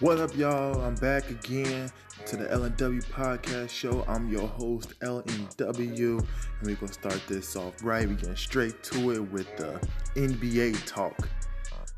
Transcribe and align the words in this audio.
What 0.00 0.18
up, 0.18 0.34
y'all? 0.34 0.80
I'm 0.80 0.94
back 0.94 1.28
again 1.28 1.92
to 2.24 2.36
the 2.38 2.46
LNW 2.46 3.04
podcast 3.10 3.68
show. 3.68 4.02
I'm 4.08 4.32
your 4.32 4.48
host, 4.48 4.98
LNW, 5.00 6.18
and 6.18 6.26
we're 6.62 6.76
gonna 6.76 6.90
start 6.90 7.20
this 7.28 7.54
off 7.54 7.74
right. 7.84 8.08
We're 8.08 8.14
getting 8.14 8.34
straight 8.34 8.82
to 8.84 9.10
it 9.10 9.20
with 9.30 9.54
the 9.58 9.78
NBA 10.14 10.86
talk. 10.86 11.28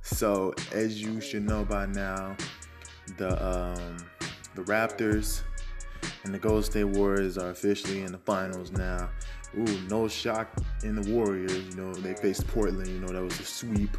So, 0.01 0.53
as 0.73 1.01
you 1.01 1.21
should 1.21 1.45
know 1.45 1.65
by 1.65 1.87
now, 1.87 2.37
the 3.19 3.41
um, 3.41 3.99
the 4.57 4.63
Raptors 4.63 5.43
and 6.25 6.35
the 6.35 6.41
Golden 6.41 6.65
State 6.65 6.83
Warriors 6.83 7.39
are 7.39 7.51
officially 7.51 8.03
in 8.03 8.11
the 8.11 8.19
finals 8.19 8.73
now. 8.73 9.11
Ooh, 9.57 9.81
no 9.89 10.09
shock 10.09 10.53
in 10.83 11.01
the 11.01 11.13
Warriors. 11.13 11.53
You 11.53 11.77
know, 11.77 11.95
they 11.95 12.15
faced 12.15 12.49
Portland. 12.49 12.89
You 12.89 12.99
know, 12.99 13.13
that 13.13 13.23
was 13.23 13.39
a 13.39 13.45
sweep. 13.45 13.97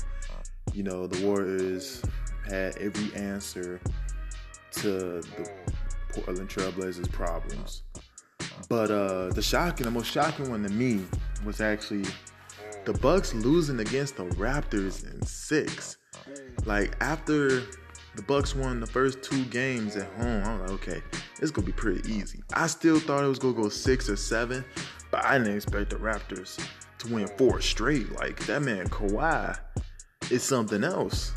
You 0.74 0.84
know, 0.84 1.08
the 1.08 1.26
Warriors 1.26 2.02
had 2.48 2.78
every 2.78 3.14
answer 3.16 3.80
to 4.72 4.90
the 5.22 5.52
Portland 6.14 6.50
Trailblazers' 6.50 7.12
problems. 7.12 7.84
But 8.70 8.92
uh, 8.92 9.30
the 9.30 9.42
shocking, 9.42 9.86
the 9.86 9.92
most 9.92 10.12
shocking 10.12 10.50
one 10.50 10.64
to 10.64 10.70
me 10.70 11.06
was 11.46 11.62
actually 11.62 12.06
the 12.86 12.94
Bucks 12.94 13.34
losing 13.34 13.80
against 13.80 14.18
the 14.18 14.26
Raptors 14.26 15.12
in 15.12 15.22
six. 15.26 15.98
Like 16.66 16.96
after 17.02 17.62
the 18.16 18.22
Bucks 18.28 18.56
won 18.56 18.80
the 18.80 18.88
first 18.88 19.22
two 19.24 19.44
games 19.46 19.96
at 19.96 20.12
home, 20.14 20.44
I'm 20.44 20.62
like, 20.62 20.72
okay, 20.72 21.02
it's 21.42 21.52
gonna 21.52 21.66
be 21.66 21.74
pretty 21.74 22.12
easy. 22.12 22.42
I 22.54 22.68
still 22.68 23.00
thought 23.00 23.24
it 23.24 23.28
was 23.28 23.40
gonna 23.40 23.54
go 23.54 23.70
six 23.70 24.10
or 24.10 24.16
seven, 24.16 24.64
but 25.12 25.26
I 25.26 25.38
didn't 25.38 25.56
expect 25.56 25.90
the 25.90 25.98
Raptors 25.98 26.60
to 27.00 27.14
win 27.14 27.28
four 27.38 27.62
straight. 27.62 28.12
Like 28.14 28.46
that 28.46 28.62
man 28.62 28.88
Kawhi 28.90 29.58
is 30.30 30.44
something 30.44 30.84
else 30.84 31.34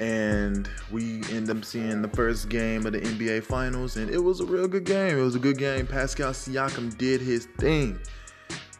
and 0.00 0.66
we 0.90 1.22
end 1.30 1.50
up 1.50 1.62
seeing 1.62 2.00
the 2.00 2.08
first 2.08 2.48
game 2.48 2.86
of 2.86 2.94
the 2.94 3.00
NBA 3.00 3.44
Finals, 3.44 3.98
and 3.98 4.10
it 4.10 4.18
was 4.18 4.40
a 4.40 4.46
real 4.46 4.66
good 4.66 4.84
game. 4.84 5.18
It 5.18 5.22
was 5.22 5.34
a 5.34 5.38
good 5.38 5.58
game. 5.58 5.86
Pascal 5.86 6.32
Siakam 6.32 6.96
did 6.96 7.20
his 7.20 7.46
thing, 7.58 8.00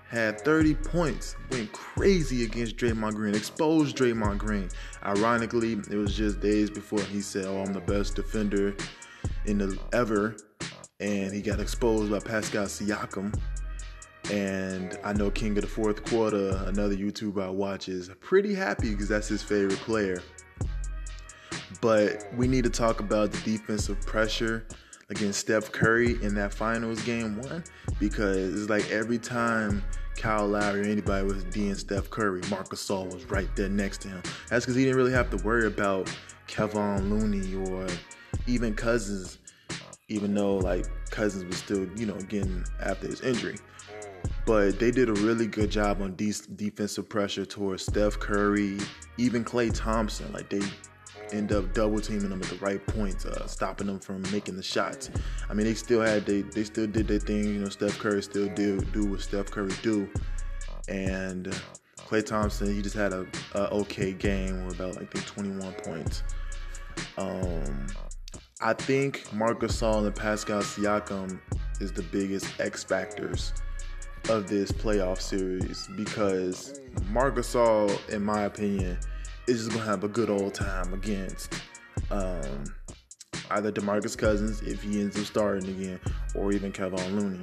had 0.08 0.40
30 0.40 0.74
points, 0.77 1.36
went 1.50 1.70
crazy 1.72 2.44
against 2.44 2.78
Draymond 2.78 3.14
Green, 3.14 3.34
exposed 3.34 3.98
Draymond 3.98 4.38
Green. 4.38 4.70
Ironically, 5.04 5.74
it 5.90 5.96
was 5.96 6.16
just 6.16 6.40
days 6.40 6.70
before 6.70 7.02
he 7.02 7.20
said, 7.20 7.44
"Oh, 7.44 7.60
I'm 7.60 7.74
the 7.74 7.80
best 7.80 8.16
defender 8.16 8.74
in 9.44 9.58
the 9.58 9.78
ever," 9.92 10.36
and 11.00 11.34
he 11.34 11.42
got 11.42 11.60
exposed 11.60 12.10
by 12.10 12.20
Pascal 12.20 12.64
Siakam. 12.64 13.38
And 14.30 14.98
I 15.05 15.12
know 15.12 15.30
King 15.30 15.56
of 15.58 15.62
the 15.62 15.68
Fourth 15.68 16.02
Quarter, 16.05 16.64
another 16.66 16.94
YouTuber 16.94 17.42
I 17.42 17.50
watch, 17.50 17.90
is 17.90 18.10
pretty 18.20 18.55
happy 18.55 18.90
because 18.90 19.08
that's 19.08 19.28
his 19.28 19.42
favorite 19.42 19.80
player. 19.80 20.22
But 21.80 22.26
we 22.36 22.46
need 22.48 22.64
to 22.64 22.70
talk 22.70 23.00
about 23.00 23.32
the 23.32 23.38
defensive 23.38 24.00
pressure 24.02 24.66
against 25.10 25.40
Steph 25.40 25.72
Curry 25.72 26.22
in 26.22 26.34
that 26.36 26.54
finals 26.54 27.02
game 27.02 27.40
one 27.42 27.64
because 27.98 28.60
it's 28.60 28.70
like 28.70 28.88
every 28.90 29.18
time 29.18 29.82
Kyle 30.16 30.46
Lowry 30.46 30.82
or 30.82 30.84
anybody 30.84 31.27
was 31.27 31.44
D'ing 31.44 31.74
Steph 31.74 32.10
Curry, 32.10 32.42
Marcus 32.50 32.86
Gasol 32.86 33.12
was 33.12 33.24
right 33.27 33.48
there 33.56 33.68
next 33.68 34.02
to 34.02 34.08
him. 34.08 34.22
That's 34.48 34.64
because 34.64 34.77
he 34.77 34.84
didn't 34.84 34.96
really 34.96 35.12
have 35.12 35.30
to 35.30 35.36
worry 35.38 35.66
about 35.66 36.14
Kevon 36.46 37.10
Looney 37.10 37.54
or 37.70 37.86
even 38.46 38.74
Cousins, 38.74 39.38
even 40.08 40.34
though 40.34 40.56
like 40.58 40.86
Cousins 41.10 41.44
was 41.44 41.56
still, 41.56 41.88
you 41.96 42.06
know, 42.06 42.18
getting 42.28 42.64
after 42.80 43.06
his 43.06 43.20
injury. 43.22 43.56
But 44.46 44.78
they 44.78 44.90
did 44.90 45.08
a 45.08 45.14
really 45.14 45.46
good 45.46 45.70
job 45.70 46.02
on 46.02 46.14
de- 46.16 46.32
defensive 46.56 47.08
pressure 47.08 47.44
towards 47.44 47.84
Steph 47.84 48.18
Curry, 48.18 48.78
even 49.16 49.44
Klay 49.44 49.72
Thompson. 49.72 50.32
Like 50.32 50.48
they 50.50 50.60
end 51.33 51.53
up 51.53 51.73
double 51.75 52.00
teaming 52.00 52.31
them 52.31 52.42
at 52.42 52.48
the 52.48 52.56
right 52.56 52.84
points, 52.86 53.25
uh, 53.25 53.47
stopping 53.47 53.86
them 53.86 53.98
from 53.98 54.23
making 54.33 54.56
the 54.56 54.62
shots. 54.62 55.11
I 55.48 55.55
mean, 55.55 55.67
they 55.67 55.75
still 55.75 56.00
had 56.00 56.27
they 56.27 56.42
they 56.42 56.64
still 56.64 56.86
did 56.86 57.09
their 57.09 57.19
thing. 57.19 57.45
You 57.45 57.61
know, 57.61 57.69
Steph 57.69 57.98
Curry 57.98 58.23
still 58.23 58.48
do 58.55 58.81
do 58.81 59.06
what 59.06 59.20
Steph 59.20 59.51
Curry 59.51 59.73
do, 59.83 60.08
and 60.89 61.46
Klay 61.96 62.24
Thompson 62.24 62.74
he 62.74 62.83
just 62.83 62.96
had 62.96 63.13
a, 63.13 63.27
a 63.55 63.69
okay 63.69 64.13
game 64.13 64.67
with 64.67 64.74
about 64.80 64.96
like 64.96 65.11
21 65.13 65.73
points. 65.85 66.23
Um, 67.17 67.86
I 68.61 68.74
think 68.74 69.33
Marcus 69.33 69.80
Gasol 69.80 70.07
and 70.07 70.14
Pascal 70.14 70.61
Siakam 70.61 71.40
is 71.80 71.92
the 71.92 72.02
biggest 72.02 72.46
X 72.61 72.85
factors 72.85 73.52
of 74.29 74.48
this 74.48 74.70
playoff 74.70 75.20
series 75.20 75.89
because 75.96 76.80
Marcus 77.11 77.55
Gasol, 77.55 78.08
in 78.11 78.23
my 78.23 78.42
opinion 78.42 78.98
is 79.50 79.64
just 79.64 79.77
gonna 79.77 79.84
have 79.84 80.05
a 80.05 80.08
good 80.08 80.30
old 80.30 80.55
time 80.55 80.94
against 80.94 81.55
um, 82.11 82.64
either 83.50 83.72
Demarcus 83.72 84.16
Cousins 84.16 84.62
if 84.62 84.83
he 84.83 85.00
ends 85.00 85.18
up 85.18 85.24
starting 85.24 85.68
again, 85.68 86.00
or 86.34 86.52
even 86.52 86.72
Kevon 86.72 87.20
Looney. 87.20 87.42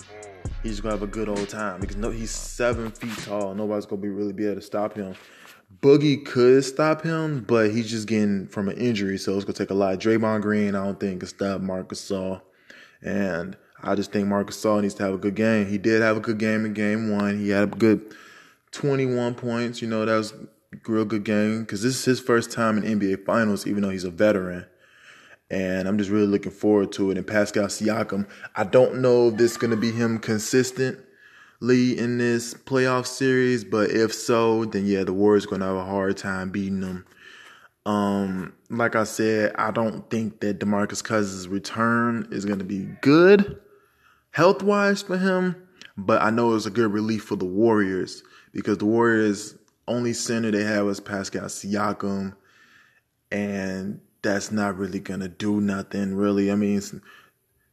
He's 0.63 0.79
gonna 0.79 0.95
have 0.95 1.03
a 1.03 1.07
good 1.07 1.27
old 1.27 1.49
time 1.49 1.81
because 1.81 1.97
no, 1.97 2.09
he's 2.09 2.31
seven 2.31 2.91
feet 2.91 3.17
tall. 3.25 3.53
Nobody's 3.53 3.85
gonna 3.85 4.01
be 4.01 4.09
really 4.09 4.33
be 4.33 4.45
able 4.45 4.55
to 4.55 4.61
stop 4.61 4.95
him. 4.95 5.15
Boogie 5.81 6.25
could 6.25 6.63
stop 6.63 7.01
him, 7.01 7.41
but 7.41 7.71
he's 7.71 7.89
just 7.91 8.07
getting 8.07 8.47
from 8.47 8.69
an 8.69 8.77
injury, 8.77 9.17
so 9.17 9.35
it's 9.35 9.43
gonna 9.43 9.53
take 9.53 9.69
a 9.69 9.73
lot. 9.73 9.99
Draymond 9.99 10.41
Green, 10.41 10.75
I 10.75 10.85
don't 10.85 10.99
think 10.99 11.19
can 11.19 11.27
stop 11.27 11.61
Marcus 11.61 12.09
Gasol, 12.09 12.41
and 13.01 13.57
I 13.83 13.95
just 13.95 14.13
think 14.13 14.27
Marcus 14.27 14.57
Gasol 14.57 14.81
needs 14.81 14.93
to 14.95 15.03
have 15.03 15.13
a 15.13 15.17
good 15.17 15.35
game. 15.35 15.67
He 15.67 15.77
did 15.77 16.01
have 16.01 16.15
a 16.15 16.21
good 16.21 16.37
game 16.37 16.65
in 16.65 16.73
game 16.73 17.11
one. 17.11 17.37
He 17.37 17.49
had 17.49 17.63
a 17.63 17.67
good 17.67 18.15
21 18.71 19.35
points. 19.35 19.81
You 19.81 19.89
know, 19.89 20.05
that 20.05 20.15
was 20.15 20.33
real 20.87 21.05
good 21.05 21.23
game 21.23 21.61
because 21.61 21.81
this 21.81 21.95
is 21.95 22.05
his 22.05 22.19
first 22.19 22.51
time 22.51 22.77
in 22.77 22.99
NBA 22.99 23.25
Finals, 23.25 23.67
even 23.67 23.83
though 23.83 23.89
he's 23.89 24.03
a 24.03 24.11
veteran. 24.11 24.65
And 25.49 25.87
I'm 25.87 25.97
just 25.97 26.09
really 26.09 26.27
looking 26.27 26.51
forward 26.51 26.91
to 26.93 27.11
it. 27.11 27.17
And 27.17 27.25
Pascal 27.25 27.67
Siakam, 27.67 28.27
I 28.55 28.65
don't 28.65 29.01
know 29.01 29.29
if 29.29 29.37
this 29.37 29.51
is 29.51 29.57
going 29.57 29.71
to 29.71 29.77
be 29.77 29.91
him 29.91 30.19
consistently 30.19 30.97
in 31.97 32.17
this 32.17 32.53
playoff 32.53 33.05
series, 33.05 33.63
but 33.63 33.91
if 33.91 34.13
so, 34.13 34.65
then 34.65 34.85
yeah, 34.85 35.03
the 35.03 35.13
Warriors 35.13 35.45
going 35.45 35.61
to 35.61 35.67
have 35.67 35.77
a 35.77 35.85
hard 35.85 36.17
time 36.17 36.49
beating 36.49 36.81
them. 36.81 37.05
Um, 37.85 38.53
like 38.69 38.97
I 38.97 39.05
said, 39.05 39.55
I 39.55 39.71
don't 39.71 40.09
think 40.09 40.41
that 40.41 40.59
DeMarcus 40.59 41.01
Cousins' 41.01 41.47
return 41.47 42.27
is 42.31 42.43
going 42.43 42.59
to 42.59 42.65
be 42.65 42.89
good 43.01 43.61
health 44.31 44.61
wise 44.61 45.01
for 45.01 45.17
him, 45.17 45.55
but 45.95 46.21
I 46.21 46.29
know 46.29 46.53
it's 46.53 46.65
a 46.65 46.69
good 46.69 46.91
relief 46.91 47.23
for 47.23 47.37
the 47.37 47.45
Warriors 47.45 48.23
because 48.51 48.79
the 48.79 48.85
Warriors 48.85 49.55
only 49.87 50.13
center 50.13 50.51
they 50.51 50.63
have 50.63 50.85
was 50.85 50.99
Pascal 50.99 51.45
Siakam, 51.45 52.35
and 53.31 54.01
that's 54.21 54.51
not 54.51 54.77
really 54.77 54.99
gonna 54.99 55.27
do 55.29 55.61
nothing 55.61 56.15
really. 56.15 56.51
I 56.51 56.55
mean, 56.55 56.81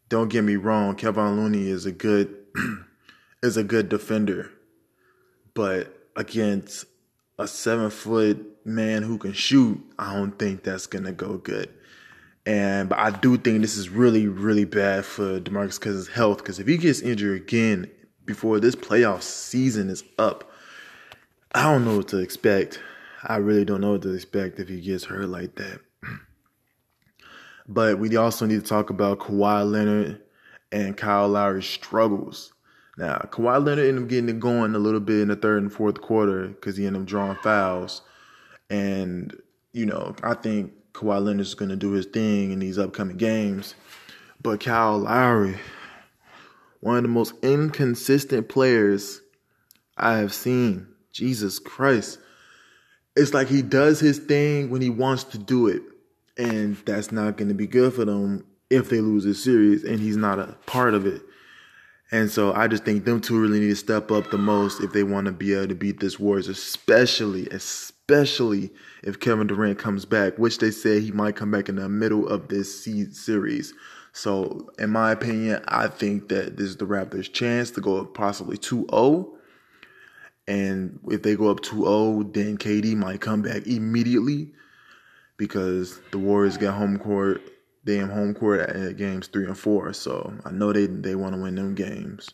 don't 0.09 0.29
get 0.29 0.45
me 0.45 0.57
wrong, 0.57 0.97
Kevon 0.97 1.37
Looney 1.37 1.69
is 1.69 1.87
a 1.87 1.93
good 1.93 2.35
is 3.43 3.57
a 3.57 3.65
good 3.65 3.89
defender, 3.89 4.51
but 5.55 6.09
against 6.17 6.87
a 7.39 7.49
seven 7.49 7.91
foot 7.91 8.65
man 8.65 9.03
who 9.03 9.19
can 9.19 9.33
shoot, 9.33 9.81
I 9.99 10.15
don't 10.15 10.39
think 10.39 10.63
that's 10.63 10.87
gonna 10.87 11.13
go 11.13 11.39
good. 11.39 11.71
And 12.47 12.89
but 12.89 12.99
I 12.99 13.11
do 13.11 13.37
think 13.39 13.63
this 13.63 13.77
is 13.77 13.89
really, 13.89 14.29
really 14.29 14.65
bad 14.65 15.05
for 15.05 15.41
Demarcus 15.41 15.81
Cousins' 15.81 16.09
health 16.09 16.39
because 16.39 16.59
if 16.59 16.67
he 16.67 16.77
gets 16.77 17.01
injured 17.01 17.41
again 17.41 17.91
before 18.25 18.61
this 18.61 18.75
playoff 18.75 19.23
season 19.23 19.89
is 19.89 20.05
up, 20.19 20.51
I 21.57 21.63
don't 21.63 21.85
know 21.85 21.99
what 21.99 22.09
to 22.09 22.19
expect. 22.19 22.81
I 23.23 23.37
really 23.37 23.65
don't 23.65 23.81
know 23.81 23.93
what 23.93 24.03
to 24.03 24.13
expect 24.13 24.59
if 24.59 24.69
he 24.69 24.81
gets 24.81 25.05
hurt 25.05 25.29
like 25.29 25.55
that. 25.57 25.81
But 27.67 27.99
we 27.99 28.15
also 28.17 28.45
need 28.45 28.61
to 28.61 28.67
talk 28.67 28.91
about 28.91 29.21
Kawhi 29.21 29.71
Leonard 29.71 30.21
and 30.71 30.95
Kyle 30.95 31.29
Lowry's 31.29 31.65
struggles. 31.65 32.53
Now, 32.99 33.27
Kawhi 33.31 33.65
Leonard 33.65 33.87
ended 33.87 34.03
up 34.03 34.09
getting 34.11 34.29
it 34.29 34.39
going 34.39 34.75
a 34.75 34.79
little 34.79 35.01
bit 35.01 35.21
in 35.21 35.29
the 35.29 35.37
third 35.37 35.63
and 35.63 35.73
fourth 35.73 36.03
quarter 36.03 36.49
because 36.49 36.77
he 36.77 36.87
ended 36.87 37.01
up 37.01 37.09
drawing 37.09 37.39
fouls. 37.39 38.03
And, 38.69 39.35
you 39.73 39.87
know, 39.87 40.15
I 40.23 40.35
think 40.35 40.75
Kawhi 40.93 41.25
Leonard 41.25 41.41
is 41.41 41.55
going 41.55 41.71
to 41.71 41.77
do 41.77 41.93
his 41.93 42.05
thing 42.05 42.51
in 42.51 42.59
these 42.59 42.79
upcoming 42.79 43.17
games. 43.17 43.75
But 44.43 44.61
Kyle 44.61 44.99
Lowry, 44.99 45.57
one 46.81 46.99
of 46.99 47.03
the 47.03 47.09
most 47.09 47.33
inconsistent 47.43 48.51
players 48.51 49.23
I 49.97 50.19
have 50.19 50.35
seen 50.35 50.94
Jesus 51.15 51.59
Christ. 51.61 52.19
It's 53.17 53.33
like 53.33 53.47
he 53.47 53.63
does 53.63 54.01
his 54.01 54.19
thing 54.19 54.69
when 54.69 54.83
he 54.83 54.91
wants 54.91 55.25
to 55.25 55.39
do 55.39 55.69
it. 55.69 55.83
And 56.37 56.77
that's 56.85 57.13
not 57.13 57.37
going 57.37 57.49
to 57.49 57.55
be 57.55 57.69
good 57.69 57.95
for 57.95 58.05
them 58.05 58.45
if 58.69 58.91
they 58.91 59.01
lose 59.01 59.25
this 59.25 59.43
series 59.43 59.85
and 59.85 60.01
he's 60.01 60.17
not 60.17 60.41
a 60.41 60.57
part 60.67 60.95
of 60.95 61.07
it. 61.07 61.23
And 62.11 62.31
so 62.31 62.53
I 62.53 62.67
just 62.67 62.85
think 62.85 63.05
them 63.05 63.21
two 63.21 63.41
really 63.41 63.61
need 63.61 63.69
to 63.69 63.77
step 63.77 64.11
up 64.11 64.31
the 64.31 64.39
most 64.39 64.81
if 64.81 64.93
they 64.93 65.05
want 65.05 65.27
to 65.27 65.33
be 65.33 65.55
able 65.55 65.69
to 65.69 65.75
beat 65.75 66.01
this 66.01 66.19
Warriors, 66.19 66.49
especially, 66.49 67.49
especially 67.49 68.71
if 69.03 69.21
Kevin 69.21 69.47
Durant 69.47 69.79
comes 69.79 70.05
back, 70.05 70.37
which 70.37 70.59
they 70.59 70.71
say 70.71 71.01
he 71.01 71.13
might 71.13 71.37
come 71.37 71.51
back 71.51 71.69
in 71.69 71.77
the 71.77 71.89
middle 71.89 72.29
of 72.29 72.49
this 72.49 72.85
series. 72.85 73.73
So, 74.13 74.71
in 74.79 74.91
my 74.91 75.13
opinion, 75.13 75.65
I 75.67 75.89
think 75.89 76.29
that 76.29 76.57
this 76.57 76.67
is 76.67 76.77
the 76.77 76.85
Raptors' 76.85 77.33
chance 77.33 77.71
to 77.73 77.81
go 77.81 78.05
possibly 78.05 78.57
2 78.57 78.87
0 78.91 79.34
and 80.47 80.99
if 81.09 81.23
they 81.23 81.37
go 81.37 81.51
up 81.51 81.61
2-0, 81.61 82.33
then 82.35 82.59
KD 82.59 82.97
might 82.97 83.21
come 83.21 83.43
back 83.43 83.67
immediately. 83.67 84.53
because 85.37 86.01
the 86.13 86.19
Warriors 86.19 86.57
get 86.57 86.75
home 86.75 86.99
court, 86.99 87.43
damn 87.85 88.09
home 88.11 88.35
court 88.35 88.61
at 88.61 88.97
games 88.97 89.27
three 89.27 89.47
and 89.47 89.59
four. 89.59 89.93
So 89.93 90.33
I 90.45 90.51
know 90.51 90.73
they 90.73 90.87
they 90.87 91.15
want 91.15 91.35
to 91.35 91.41
win 91.43 91.57
them 91.57 91.75
games. 91.75 92.31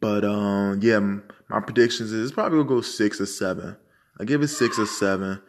But 0.00 0.24
um, 0.24 0.80
yeah, 0.82 0.98
my 1.00 1.60
predictions 1.60 2.12
is 2.12 2.32
probably 2.32 2.58
gonna 2.58 2.68
go 2.68 2.80
six 2.80 3.20
or 3.20 3.26
seven. 3.26 3.76
I 4.18 4.24
give 4.24 4.42
it 4.42 4.48
six 4.48 4.78
or 4.78 4.86
seven, 4.86 5.40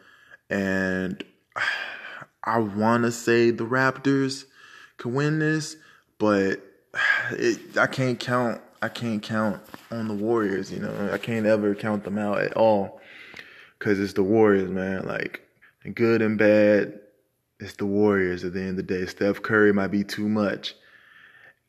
and 0.49 1.23
I 2.43 2.59
want 2.59 3.03
to 3.03 3.11
say 3.11 3.51
the 3.51 3.65
Raptors 3.65 4.45
can 4.97 5.13
win 5.13 5.39
this, 5.39 5.75
but 6.17 6.61
it, 7.31 7.77
I 7.77 7.87
can't 7.87 8.19
count. 8.19 8.61
I 8.81 8.89
can't 8.89 9.21
count 9.21 9.61
on 9.91 10.07
the 10.07 10.13
Warriors. 10.13 10.71
You 10.71 10.79
know, 10.79 11.09
I 11.11 11.17
can't 11.17 11.45
ever 11.45 11.73
count 11.75 12.03
them 12.03 12.17
out 12.17 12.39
at 12.39 12.53
all 12.53 13.01
because 13.77 13.99
it's 13.99 14.13
the 14.13 14.23
Warriors, 14.23 14.69
man. 14.69 15.05
Like 15.05 15.41
good 15.93 16.21
and 16.21 16.37
bad, 16.37 16.99
it's 17.59 17.75
the 17.75 17.85
Warriors. 17.85 18.43
At 18.43 18.53
the 18.53 18.61
end 18.61 18.71
of 18.71 18.75
the 18.77 18.83
day, 18.83 19.05
Steph 19.05 19.41
Curry 19.41 19.73
might 19.73 19.87
be 19.87 20.03
too 20.03 20.29
much, 20.29 20.75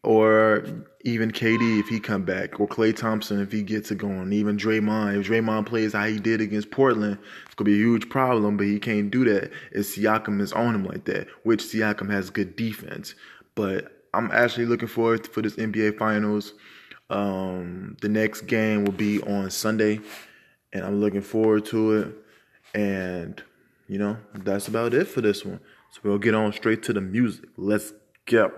or 0.02 0.64
even 1.02 1.30
KD 1.30 1.80
if 1.80 1.88
he 1.88 2.00
come 2.00 2.24
back, 2.24 2.60
or 2.60 2.68
Klay 2.68 2.94
Thompson 2.94 3.40
if 3.40 3.52
he 3.52 3.62
gets 3.62 3.90
it 3.90 3.98
going. 3.98 4.32
Even 4.32 4.56
Draymond, 4.56 5.20
if 5.20 5.28
Draymond 5.28 5.66
plays 5.66 5.92
how 5.94 6.06
he 6.06 6.18
did 6.18 6.40
against 6.40 6.70
Portland, 6.70 7.18
it's 7.46 7.54
gonna 7.54 7.66
be 7.66 7.74
a 7.74 7.84
huge 7.84 8.08
problem. 8.10 8.56
But 8.56 8.66
he 8.66 8.78
can't 8.78 9.10
do 9.10 9.24
that 9.24 9.50
if 9.72 9.86
Siakam 9.86 10.40
is 10.40 10.52
on 10.52 10.74
him 10.74 10.84
like 10.84 11.04
that. 11.04 11.28
Which 11.44 11.62
Siakam 11.64 12.10
has 12.10 12.30
good 12.30 12.56
defense, 12.56 13.14
but 13.54 13.92
I'm 14.14 14.30
actually 14.30 14.66
looking 14.66 14.88
forward 14.88 15.26
for 15.26 15.42
this 15.42 15.56
NBA 15.56 15.98
Finals. 15.98 16.54
Um, 17.10 17.96
the 18.00 18.08
next 18.08 18.42
game 18.42 18.84
will 18.84 18.92
be 18.92 19.22
on 19.22 19.50
Sunday, 19.50 20.00
and 20.72 20.84
I'm 20.84 21.00
looking 21.00 21.22
forward 21.22 21.64
to 21.66 21.92
it. 21.92 22.14
And 22.74 23.42
you 23.88 23.98
know, 23.98 24.18
that's 24.34 24.68
about 24.68 24.92
it 24.92 25.08
for 25.08 25.20
this 25.20 25.44
one. 25.44 25.60
So 25.92 26.00
we'll 26.02 26.18
get 26.18 26.34
on 26.34 26.52
straight 26.52 26.82
to 26.84 26.92
the 26.92 27.00
music. 27.00 27.48
Let's 27.56 27.92
go. 28.26 28.52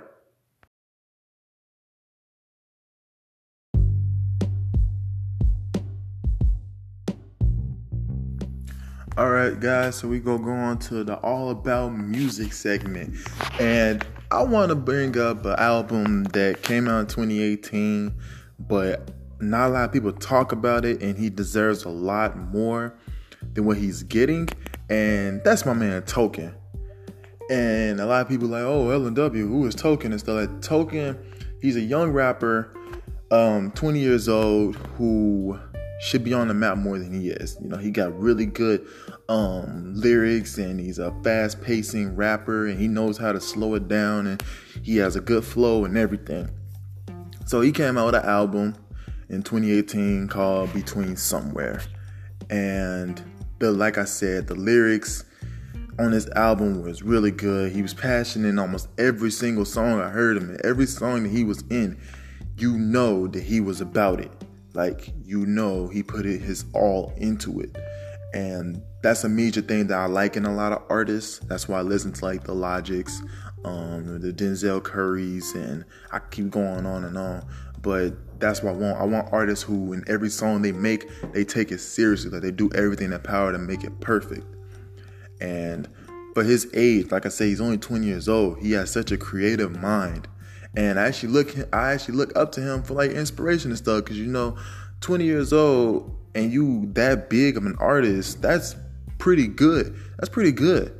All 9.17 9.31
right, 9.31 9.58
guys, 9.61 9.96
so 9.96 10.08
we 10.08 10.19
go 10.19 10.38
go 10.38 10.53
on 10.53 10.79
to 10.79 11.05
the 11.05 11.17
all 11.17 11.50
about 11.50 11.91
music 11.91 12.53
segment. 12.53 13.17
And 13.58 14.06
I 14.31 14.43
want 14.43 14.70
to 14.70 14.75
bring 14.75 15.19
up 15.19 15.44
an 15.44 15.56
album 15.58 16.25
that 16.32 16.62
came 16.62 16.88
out 16.88 17.00
in 17.00 17.06
2018, 17.06 18.14
but 18.68 19.10
not 19.40 19.70
a 19.70 19.72
lot 19.72 19.84
of 19.84 19.92
people 19.92 20.12
talk 20.12 20.52
about 20.52 20.84
it, 20.84 21.02
and 21.02 21.18
he 21.18 21.30
deserves 21.30 21.84
a 21.84 21.88
lot 21.88 22.36
more 22.36 22.94
than 23.54 23.64
what 23.64 23.76
he's 23.76 24.02
getting. 24.02 24.48
And 24.88 25.42
that's 25.44 25.64
my 25.64 25.72
man 25.72 26.02
Token. 26.02 26.54
And 27.50 28.00
a 28.00 28.06
lot 28.06 28.22
of 28.22 28.28
people 28.28 28.48
like, 28.48 28.62
oh, 28.62 28.90
L&W, 28.90 29.46
who 29.46 29.66
is 29.66 29.74
Token 29.74 30.12
and 30.12 30.20
stuff 30.20 30.48
like 30.48 30.60
Token, 30.60 31.18
he's 31.60 31.76
a 31.76 31.80
young 31.80 32.12
rapper, 32.12 32.72
um, 33.30 33.72
20 33.72 33.98
years 33.98 34.28
old, 34.28 34.76
who 34.96 35.58
should 36.00 36.24
be 36.24 36.32
on 36.32 36.48
the 36.48 36.54
map 36.54 36.78
more 36.78 36.98
than 36.98 37.12
he 37.12 37.28
is. 37.30 37.56
You 37.60 37.68
know, 37.68 37.76
he 37.76 37.90
got 37.90 38.18
really 38.18 38.46
good 38.46 38.86
um, 39.28 39.94
lyrics 39.94 40.58
and 40.58 40.80
he's 40.80 40.98
a 40.98 41.12
fast 41.22 41.60
pacing 41.60 42.16
rapper 42.16 42.66
and 42.66 42.78
he 42.78 42.88
knows 42.88 43.18
how 43.18 43.32
to 43.32 43.40
slow 43.40 43.74
it 43.74 43.88
down 43.88 44.26
and 44.26 44.42
he 44.82 44.96
has 44.96 45.16
a 45.16 45.20
good 45.20 45.44
flow 45.44 45.84
and 45.84 45.96
everything. 45.96 46.48
So 47.50 47.61
he 47.61 47.73
came 47.73 47.99
out 47.99 48.06
with 48.06 48.14
an 48.14 48.25
album 48.26 48.76
in 49.29 49.43
2018 49.43 50.29
called 50.29 50.73
Between 50.73 51.17
Somewhere. 51.17 51.82
And 52.49 53.20
the 53.58 53.73
like 53.73 53.99
I 53.99 54.05
said, 54.05 54.47
the 54.47 54.55
lyrics 54.55 55.25
on 55.99 56.12
this 56.12 56.29
album 56.37 56.81
was 56.81 57.02
really 57.02 57.32
good. 57.32 57.73
He 57.73 57.82
was 57.82 57.93
passionate 57.93 58.50
in 58.50 58.61
almost 58.61 58.87
every 58.99 59.32
single 59.32 59.64
song 59.64 60.00
I 60.00 60.11
heard 60.11 60.37
him 60.37 60.50
in. 60.50 60.58
Every 60.62 60.87
song 60.87 61.25
that 61.25 61.31
he 61.31 61.43
was 61.43 61.64
in, 61.70 61.99
you 62.56 62.79
know 62.79 63.26
that 63.26 63.43
he 63.43 63.61
was 63.61 63.81
about 63.81 64.20
it. 64.20 64.31
Like 64.75 65.12
you 65.25 65.44
know, 65.44 65.88
he 65.88 66.05
put 66.05 66.25
his 66.25 66.67
all 66.73 67.12
into 67.17 67.62
it, 67.62 67.76
and 68.32 68.81
that's 69.03 69.25
a 69.25 69.29
major 69.29 69.61
thing 69.61 69.88
that 69.88 69.99
I 69.99 70.06
like 70.06 70.37
in 70.37 70.46
a 70.46 70.55
lot 70.55 70.70
of 70.70 70.82
artists. 70.88 71.41
That's 71.41 71.67
why 71.67 71.81
I 71.81 71.82
listen 71.82 72.12
to 72.12 72.25
like 72.25 72.44
the 72.44 72.55
Logics, 72.55 73.20
um, 73.64 74.20
the 74.20 74.32
Denzel 74.32 74.80
Currys, 74.80 75.54
and 75.54 75.84
I 76.12 76.18
keep 76.18 76.50
going 76.50 76.86
on 76.86 77.04
and 77.04 77.16
on. 77.16 77.46
But 77.82 78.14
that's 78.40 78.62
what 78.62 78.74
I 78.74 78.76
want. 78.76 79.00
I 79.00 79.04
want 79.04 79.32
artists 79.32 79.64
who, 79.64 79.92
in 79.92 80.04
every 80.06 80.30
song 80.30 80.62
they 80.62 80.72
make, 80.72 81.08
they 81.32 81.44
take 81.44 81.72
it 81.72 81.78
seriously. 81.78 82.30
That 82.30 82.42
they 82.42 82.50
do 82.50 82.70
everything 82.74 83.06
in 83.06 83.10
their 83.10 83.18
power 83.18 83.52
to 83.52 83.58
make 83.58 83.84
it 83.84 84.00
perfect. 84.00 84.46
And 85.40 85.88
for 86.34 86.44
his 86.44 86.68
age, 86.74 87.10
like 87.10 87.26
I 87.26 87.30
say, 87.30 87.48
he's 87.48 87.60
only 87.60 87.78
20 87.78 88.06
years 88.06 88.28
old. 88.28 88.58
He 88.60 88.72
has 88.72 88.90
such 88.90 89.10
a 89.10 89.16
creative 89.16 89.80
mind 89.80 90.28
and 90.76 91.00
I 91.00 91.06
actually 91.06 91.30
look 91.30 91.54
I 91.72 91.92
actually 91.92 92.16
look 92.16 92.36
up 92.36 92.52
to 92.52 92.60
him 92.60 92.82
for 92.82 92.94
like 92.94 93.10
inspiration 93.10 93.70
and 93.70 93.78
stuff 93.78 94.04
because 94.04 94.18
you 94.18 94.26
know 94.26 94.56
20 95.00 95.24
years 95.24 95.52
old 95.52 96.16
and 96.34 96.52
you 96.52 96.88
that 96.92 97.28
big 97.28 97.56
of 97.56 97.66
an 97.66 97.76
artist 97.78 98.40
that's 98.40 98.76
pretty 99.18 99.48
good 99.48 99.96
that's 100.18 100.28
pretty 100.28 100.52
good 100.52 100.96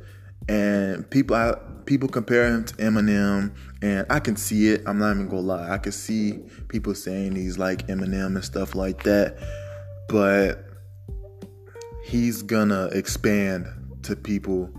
and 0.49 1.09
people 1.09 1.35
I, 1.35 1.55
people 1.91 2.07
compare 2.07 2.47
him 2.47 2.63
to 2.63 2.73
Eminem 2.75 3.53
and 3.81 4.05
I 4.09 4.21
can 4.21 4.37
see 4.37 4.69
it 4.69 4.81
I'm 4.85 4.97
not 4.97 5.11
even 5.11 5.27
gonna 5.27 5.41
lie 5.41 5.69
I 5.69 5.77
can 5.77 5.91
see 5.91 6.39
people 6.69 6.95
saying 6.95 7.35
he's 7.35 7.57
like 7.57 7.85
Eminem 7.87 8.27
and 8.27 8.45
stuff 8.45 8.75
like 8.75 9.03
that 9.03 9.37
but 10.07 10.63
he's 12.05 12.43
gonna 12.43 12.85
expand 12.93 13.67
to 14.03 14.15
people 14.15 14.71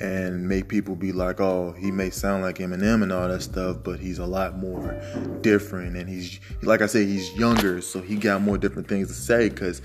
and 0.00 0.46
make 0.46 0.68
people 0.68 0.94
be 0.96 1.10
like, 1.12 1.40
oh, 1.40 1.72
he 1.78 1.90
may 1.90 2.10
sound 2.10 2.42
like 2.42 2.58
Eminem 2.58 3.02
and 3.02 3.10
all 3.10 3.28
that 3.28 3.40
stuff, 3.40 3.78
but 3.82 3.98
he's 3.98 4.18
a 4.18 4.26
lot 4.26 4.58
more 4.58 5.00
different. 5.40 5.96
And 5.96 6.06
he's, 6.06 6.38
like 6.60 6.82
I 6.82 6.86
said, 6.86 7.06
he's 7.06 7.32
younger, 7.34 7.80
so 7.80 8.02
he 8.02 8.16
got 8.16 8.42
more 8.42 8.58
different 8.58 8.88
things 8.88 9.08
to 9.08 9.14
say 9.14 9.48
because 9.48 9.80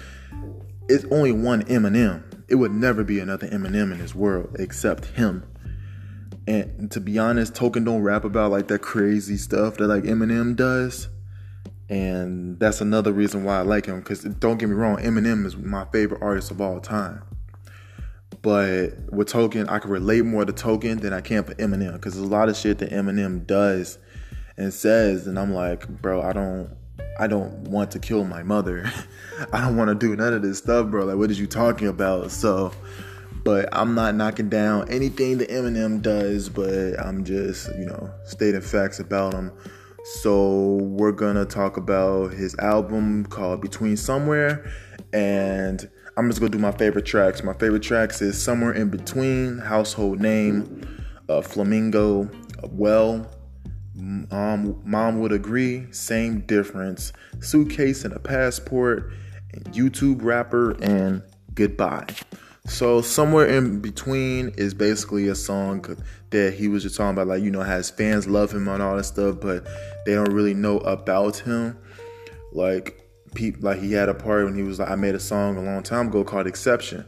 it's 0.90 1.06
only 1.12 1.32
one 1.32 1.64
Eminem. 1.64 2.24
It 2.50 2.56
would 2.56 2.74
never 2.74 3.06
be 3.06 3.20
another 3.22 3.48
Eminem 3.48 3.94
in 3.94 4.00
this 4.00 4.14
world 4.14 4.54
except 4.60 5.06
him. 5.06 5.46
And 6.48 6.90
to 6.92 7.00
be 7.00 7.20
honest, 7.20 7.56
Token 7.56 7.84
don't 7.84 8.02
rap 8.02 8.24
about 8.24 8.52
like 8.52 8.68
that 8.70 8.80
crazy 8.80 9.38
stuff 9.38 9.78
that 9.78 9.88
like 9.88 10.04
Eminem 10.04 10.56
does. 10.56 11.08
And 11.90 12.58
that's 12.60 12.82
another 12.82 13.12
reason 13.12 13.44
why 13.44 13.60
I 13.60 13.62
like 13.62 13.86
him. 13.86 14.00
Because 14.00 14.24
don't 14.24 14.58
get 14.58 14.70
me 14.70 14.76
wrong, 14.76 14.98
Eminem 14.98 15.46
is 15.46 15.56
my 15.56 15.86
favorite 15.92 16.22
artist 16.22 16.50
of 16.50 16.62
all 16.62 16.80
time. 16.80 17.22
But 18.42 19.12
with 19.12 19.28
Token, 19.28 19.70
I 19.70 19.80
can 19.80 19.92
relate 19.92 20.26
more 20.26 20.46
to 20.46 20.54
Token 20.54 21.00
than 21.00 21.14
I 21.14 21.22
can 21.22 21.44
for 21.44 21.54
Eminem 21.56 21.94
because 21.94 22.16
there's 22.16 22.28
a 22.28 22.32
lot 22.32 22.50
of 22.50 22.58
shit 22.58 22.80
that 22.80 22.90
Eminem 22.90 23.46
does 23.46 24.00
and 24.58 24.74
says, 24.74 25.28
and 25.28 25.38
I'm 25.38 25.54
like, 25.54 25.88
bro, 25.88 26.22
I 26.22 26.34
don't, 26.34 26.70
I 27.20 27.28
don't 27.28 27.66
want 27.66 27.92
to 27.92 28.00
kill 28.00 28.24
my 28.24 28.42
mother. 28.42 28.92
I 29.54 29.62
don't 29.62 29.76
want 29.76 29.90
to 29.90 29.96
do 29.96 30.16
none 30.16 30.34
of 30.34 30.42
this 30.42 30.58
stuff, 30.58 30.90
bro. 30.90 31.06
Like, 31.06 31.18
what 31.18 31.30
is 31.30 31.40
you 31.40 31.48
talking 31.48 31.88
about? 31.88 32.32
So, 32.32 32.72
but 33.44 33.70
I'm 33.72 33.96
not 33.96 34.16
knocking 34.16 34.50
down 34.50 34.90
anything 34.90 35.38
that 35.40 35.50
Eminem 35.50 36.02
does, 36.02 36.50
but 36.50 37.00
I'm 37.00 37.24
just, 37.24 37.70
you 37.78 37.86
know, 37.86 38.10
stating 38.26 38.62
facts 38.62 39.00
about 39.00 39.34
him. 39.34 39.52
So 40.22 40.76
we're 40.82 41.12
gonna 41.12 41.46
talk 41.46 41.78
about 41.78 42.34
his 42.34 42.58
album 42.60 43.26
called 43.26 43.62
Between 43.62 43.98
Somewhere 43.98 44.72
and 45.14 45.90
I'm 46.18 46.28
just 46.30 46.40
gonna 46.40 46.52
do 46.52 46.60
my 46.60 46.72
favorite 46.72 47.06
tracks. 47.06 47.44
My 47.44 47.54
favorite 47.54 47.84
tracks 47.84 48.22
is 48.22 48.42
Somewhere 48.42 48.74
in 48.74 48.90
Between, 48.90 49.60
Household 49.60 50.20
Name, 50.20 51.06
uh, 51.30 51.42
Flamingo, 51.42 52.24
uh, 52.64 52.68
Well, 52.70 53.30
Mom, 53.96 54.82
Mom 54.84 55.20
Would 55.20 55.32
Agree, 55.32 55.88
Same 55.92 56.42
Difference, 56.42 57.14
Suitcase 57.40 58.04
and 58.04 58.14
a 58.14 58.20
Passport, 58.20 59.12
YouTube 59.72 60.24
Rapper, 60.24 60.72
and 60.82 61.24
Goodbye. 61.54 62.08
So 62.68 63.02
somewhere 63.02 63.48
in 63.48 63.80
between 63.80 64.50
is 64.50 64.74
basically 64.74 65.28
a 65.28 65.36
song 65.36 65.98
that 66.30 66.54
he 66.54 66.68
was 66.68 66.84
just 66.84 66.96
talking 66.96 67.14
about, 67.14 67.28
like 67.28 67.42
you 67.42 67.50
know, 67.50 67.62
has 67.62 67.90
fans 67.90 68.28
love 68.28 68.52
him 68.54 68.68
and 68.68 68.82
all 68.82 68.96
that 68.98 69.04
stuff, 69.06 69.38
but 69.42 69.66
they 70.06 70.14
don't 70.14 70.32
really 70.32 70.54
know 70.54 70.78
about 70.80 71.38
him. 71.38 71.78
Like 72.52 73.02
people 73.34 73.62
like 73.64 73.80
he 73.80 73.94
had 73.94 74.10
a 74.10 74.14
part 74.14 74.46
when 74.46 74.56
he 74.56 74.64
was 74.64 74.80
like 74.80 74.90
I 74.90 74.96
made 74.96 75.16
a 75.16 75.20
song 75.20 75.58
a 75.58 75.62
long 75.62 75.82
time 75.82 76.08
ago 76.08 76.24
called 76.24 76.48
Exception. 76.48 77.06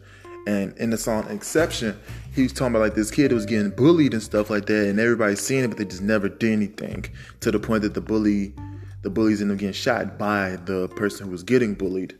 And 0.48 0.76
in 0.78 0.90
the 0.90 0.98
song 0.98 1.30
Exception, 1.30 2.00
he 2.34 2.44
was 2.44 2.52
talking 2.52 2.76
about 2.76 2.82
like 2.82 2.96
this 2.96 3.12
kid 3.12 3.32
was 3.32 3.46
getting 3.46 3.70
bullied 3.70 4.14
and 4.14 4.24
stuff 4.24 4.50
like 4.50 4.66
that, 4.66 4.88
and 4.88 5.00
everybody's 5.00 5.40
seeing 5.40 5.64
it, 5.64 5.68
but 5.68 5.78
they 5.78 5.86
just 5.86 6.02
never 6.02 6.30
did 6.30 6.52
anything. 6.52 7.06
To 7.42 7.52
the 7.52 7.60
point 7.60 7.84
that 7.84 7.94
the 7.94 8.02
bully 8.02 8.54
the 9.04 9.10
bullies 9.10 9.42
ended 9.42 9.56
up 9.56 9.60
getting 9.60 9.74
shot 9.74 10.18
by 10.18 10.58
the 10.66 10.88
person 10.90 11.28
who 11.28 11.32
was 11.32 11.44
getting 11.44 11.76
bullied 11.76 12.18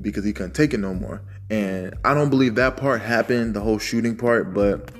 because 0.00 0.24
he 0.24 0.32
couldn't 0.32 0.54
take 0.54 0.72
it 0.72 0.78
no 0.78 0.94
more. 0.94 1.20
And 1.50 1.94
I 2.04 2.14
don't 2.14 2.30
believe 2.30 2.56
that 2.56 2.76
part 2.76 3.00
happened, 3.00 3.54
the 3.54 3.60
whole 3.60 3.78
shooting 3.78 4.16
part, 4.16 4.52
but 4.52 4.90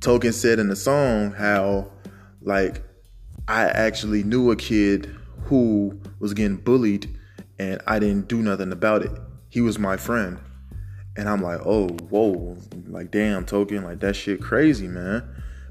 Token 0.00 0.32
said 0.32 0.58
in 0.58 0.68
the 0.68 0.76
song 0.76 1.32
how 1.32 1.90
like 2.42 2.82
I 3.48 3.64
actually 3.64 4.22
knew 4.22 4.50
a 4.50 4.56
kid 4.56 5.06
who 5.44 5.98
was 6.18 6.34
getting 6.34 6.56
bullied 6.56 7.08
and 7.58 7.80
I 7.86 7.98
didn't 7.98 8.28
do 8.28 8.42
nothing 8.42 8.72
about 8.72 9.02
it. 9.02 9.12
He 9.48 9.60
was 9.60 9.78
my 9.78 9.96
friend. 9.96 10.38
And 11.16 11.28
I'm 11.28 11.42
like, 11.42 11.60
oh, 11.64 11.88
whoa, 12.10 12.56
like 12.88 13.10
damn, 13.10 13.44
token, 13.46 13.84
like 13.84 14.00
that 14.00 14.16
shit 14.16 14.40
crazy, 14.40 14.88
man. 14.88 15.22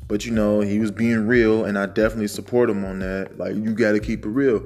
But 0.08 0.26
you 0.26 0.32
know, 0.32 0.62
he 0.62 0.80
was 0.80 0.92
being 0.92 1.28
real, 1.28 1.66
and 1.66 1.78
I 1.78 1.86
definitely 1.86 2.28
support 2.28 2.70
him 2.70 2.86
on 2.86 3.00
that. 3.00 3.38
Like, 3.38 3.56
you 3.56 3.74
got 3.74 3.94
to 3.94 4.00
keep 4.00 4.26
it 4.26 4.30
real. 4.30 4.66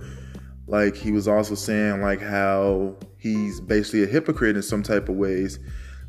Like, 0.67 0.95
he 0.95 1.11
was 1.11 1.27
also 1.27 1.55
saying, 1.55 2.01
like, 2.01 2.21
how 2.21 2.97
he's 3.17 3.59
basically 3.61 4.03
a 4.03 4.07
hypocrite 4.07 4.55
in 4.55 4.63
some 4.63 4.83
type 4.83 5.09
of 5.09 5.15
ways 5.15 5.59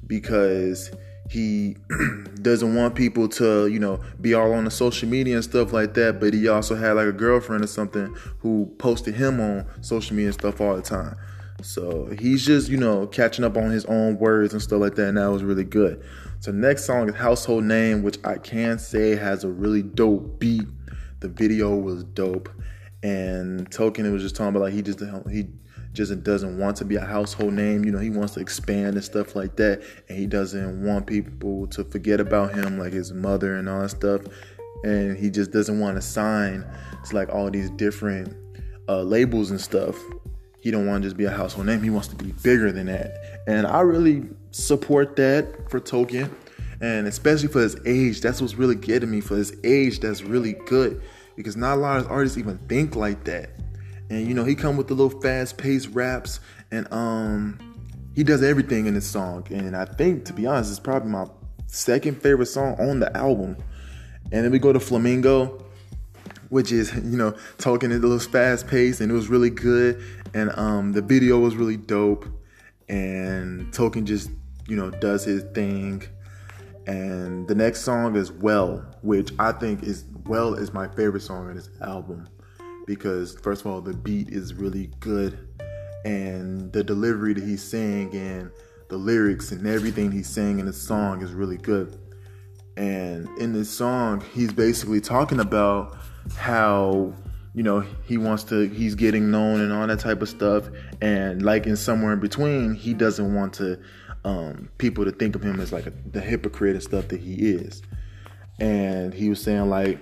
because 0.07 0.91
he 1.31 1.77
doesn't 2.43 2.75
want 2.75 2.95
people 2.95 3.29
to, 3.29 3.67
you 3.67 3.79
know, 3.79 4.01
be 4.21 4.35
all 4.35 4.53
on 4.53 4.65
the 4.65 4.71
social 4.71 5.09
media 5.09 5.37
and 5.37 5.45
stuff 5.45 5.73
like 5.73 5.95
that. 5.95 6.21
But 6.21 6.35
he 6.35 6.49
also 6.49 6.75
had 6.75 6.93
like 6.93 7.07
a 7.07 7.13
girlfriend 7.13 7.63
or 7.63 7.67
something 7.67 8.15
who 8.41 8.75
posted 8.79 9.15
him 9.15 9.41
on 9.41 9.67
social 9.83 10.17
media 10.17 10.29
and 10.29 10.35
stuff 10.35 10.61
all 10.61 10.75
the 10.75 10.83
time. 10.83 11.17
So 11.63 12.09
he's 12.19 12.47
just, 12.47 12.69
you 12.69 12.77
know, 12.77 13.07
catching 13.07 13.45
up 13.45 13.57
on 13.57 13.71
his 13.71 13.85
own 13.87 14.19
words 14.19 14.53
and 14.53 14.63
stuff 14.63 14.81
like 14.81 14.95
that. 14.95 15.09
And 15.09 15.19
that 15.19 15.27
was 15.27 15.43
really 15.43 15.65
good. 15.65 16.03
So 16.41 16.53
next 16.53 16.85
song 16.85 17.09
is 17.09 17.17
Household 17.17 17.65
Name, 17.65 18.03
which 18.03 18.19
I 18.25 18.39
can 18.39 18.79
say 18.79 19.17
has 19.17 19.45
a 19.45 19.49
really 19.49 19.83
dope 19.83 20.39
beat. 20.39 20.67
The 21.21 21.29
video 21.29 21.75
was 21.75 22.05
dope. 22.05 22.49
And 23.03 23.69
it 23.73 24.11
was 24.11 24.23
just 24.23 24.37
talking 24.37 24.49
about 24.49 24.63
like 24.63 24.73
he 24.73 24.83
just 24.83 25.01
he 25.31 25.49
just 25.93 26.23
doesn't 26.23 26.59
want 26.59 26.77
to 26.77 26.85
be 26.85 26.97
a 26.97 27.05
household 27.05 27.55
name. 27.55 27.85
You 27.85 27.93
know, 27.93 27.99
he 27.99 28.11
wants 28.11 28.35
to 28.35 28.41
expand 28.41 28.95
and 28.95 29.05
stuff 29.05 29.35
like 29.35 29.57
that. 29.57 29.83
And 30.09 30.19
he 30.19 30.27
doesn't 30.27 30.85
want 30.85 31.07
people 31.07 31.67
to 31.69 31.85
forget 31.85 32.21
about 32.21 32.55
him, 32.55 32.79
like 32.79 32.93
his 32.93 33.13
mother 33.13 33.57
and 33.57 33.69
all 33.69 33.81
that 33.81 33.91
stuff. 33.91 34.23
And 34.85 35.17
he 35.17 35.31
just 35.31 35.51
doesn't 35.51 35.79
want 35.81 35.97
to 35.97 36.03
sign 36.03 36.65
to 37.09 37.15
like 37.15 37.31
all 37.31 37.51
these 37.51 37.71
different 37.71 38.37
uh, 38.89 39.03
labels 39.03 39.51
and 39.51 39.61
stuff. 39.61 39.97
He 40.61 40.71
don't 40.71 40.87
want 40.87 41.03
to 41.03 41.09
just 41.09 41.17
be 41.17 41.25
a 41.25 41.31
household 41.31 41.67
name. 41.67 41.83
He 41.83 41.91
wants 41.91 42.09
to 42.09 42.17
be 42.17 42.33
bigger 42.43 42.73
than 42.73 42.87
that. 42.87 43.43
And 43.47 43.67
I 43.67 43.81
really 43.81 44.29
support 44.51 45.17
that 45.17 45.71
for 45.71 45.81
Token. 45.81 46.35
And 46.81 47.09
especially 47.09 47.49
for 47.49 47.61
his 47.61 47.77
age, 47.87 48.21
that's 48.21 48.41
what's 48.41 48.55
really 48.55 48.77
getting 48.77 49.11
me. 49.11 49.21
For 49.21 49.37
his 49.37 49.57
age, 49.65 50.01
that's 50.01 50.23
really 50.23 50.55
good. 50.67 51.03
Because 51.39 51.57
not 51.57 51.79
a 51.79 51.81
lot 51.81 52.01
of 52.01 52.11
artists 52.11 52.37
even 52.37 52.59
think 52.67 52.97
like 52.97 53.23
that. 53.23 53.51
And 54.11 54.27
you 54.27 54.35
know 54.35 54.43
he 54.43 54.57
come 54.57 54.77
with 54.77 54.89
the 54.89 54.95
little 54.95 55.21
fast-paced 55.21 55.91
raps 55.91 56.41
and 56.73 56.93
um 56.93 57.59
he 58.17 58.25
does 58.25 58.43
everything 58.43 58.87
in 58.87 58.95
his 58.97 59.07
song. 59.07 59.47
And 59.51 59.77
i 59.77 59.85
think 59.85 60.25
to 60.25 60.33
be 60.33 60.47
honest 60.47 60.73
it's 60.73 60.81
probably 60.81 61.11
my 61.11 61.27
second 61.69 62.21
favorite 62.21 62.47
song 62.47 62.75
on 62.81 62.99
the 62.99 63.17
album. 63.17 63.57
And 64.33 64.45
then 64.45 64.51
we 64.51 64.59
go 64.59 64.73
to 64.73 64.81
flamingo 64.81 65.65
which 66.49 66.73
is 66.73 66.93
you 67.05 67.17
know 67.17 67.37
talking 67.59 67.93
a 67.93 67.99
little 67.99 68.19
fast 68.19 68.67
pace 68.67 69.01
and 69.01 69.09
it 69.09 69.15
was 69.15 69.29
really 69.29 69.51
good. 69.51 70.03
And 70.35 70.51
um 70.59 70.91
the 70.91 71.03
video 71.03 71.39
was 71.39 71.55
really 71.55 71.77
dope. 71.77 72.27
And 72.89 73.73
token 73.73 74.07
just 74.07 74.29
you 74.67 74.75
know 74.75 74.91
does 74.91 75.25
his 75.25 75.45
thing 75.55 76.03
and 76.89 77.47
the 77.47 77.55
next 77.55 77.83
song 77.83 78.17
is 78.17 78.33
well 78.33 78.85
which 79.03 79.31
i 79.39 79.53
think 79.53 79.83
is 79.83 80.05
well 80.29 80.55
is 80.55 80.73
my 80.73 80.87
favorite 80.89 81.23
song 81.23 81.49
on 81.49 81.57
this 81.57 81.71
album. 81.81 82.29
Because 82.87 83.39
first 83.41 83.63
of 83.63 83.67
all 83.67 83.81
the 83.81 83.95
beat 83.95 84.29
is 84.29 84.55
really 84.55 84.91
good. 85.01 85.49
And 86.05 86.73
the 86.73 86.85
delivery 86.85 87.35
that 87.35 87.43
he's 87.43 87.63
saying 87.63 88.15
and 88.15 88.51
the 88.89 88.97
lyrics 88.97 89.51
and 89.51 89.67
everything 89.67 90.13
he's 90.13 90.29
saying 90.29 90.61
in 90.61 90.67
the 90.67 90.73
song 90.73 91.23
is 91.23 91.33
really 91.33 91.57
good. 91.57 91.99
And 92.77 93.27
in 93.39 93.53
this 93.53 93.71
song 93.71 94.23
he's 94.33 94.53
basically 94.53 95.01
talking 95.01 95.41
about 95.41 95.97
how 96.37 97.15
you 97.55 97.63
know 97.63 97.81
he 98.05 98.19
wants 98.19 98.45
to 98.45 98.69
he's 98.69 98.95
getting 98.95 99.31
known 99.31 99.61
and 99.61 99.73
all 99.73 99.87
that 99.87 100.01
type 100.01 100.23
of 100.23 100.29
stuff. 100.29 100.69
And 101.01 101.43
like 101.43 101.67
in 101.67 101.77
somewhere 101.77 102.13
in 102.13 102.21
between 102.21 102.75
he 102.75 102.95
doesn't 102.95 103.35
want 103.35 103.55
to 103.55 103.81
um, 104.25 104.69
people 104.79 105.05
to 105.05 105.13
think 105.13 105.37
of 105.37 105.43
him 105.43 105.61
as 105.61 105.73
like 105.73 105.87
a, 105.87 105.93
the 106.11 106.21
hypocrite 106.21 106.75
and 106.75 106.83
stuff 106.83 107.09
that 107.09 107.21
he 107.21 107.35
is 107.35 107.83
and 108.61 109.15
he 109.15 109.29
was 109.29 109.41
saying 109.41 109.69
like 109.69 109.99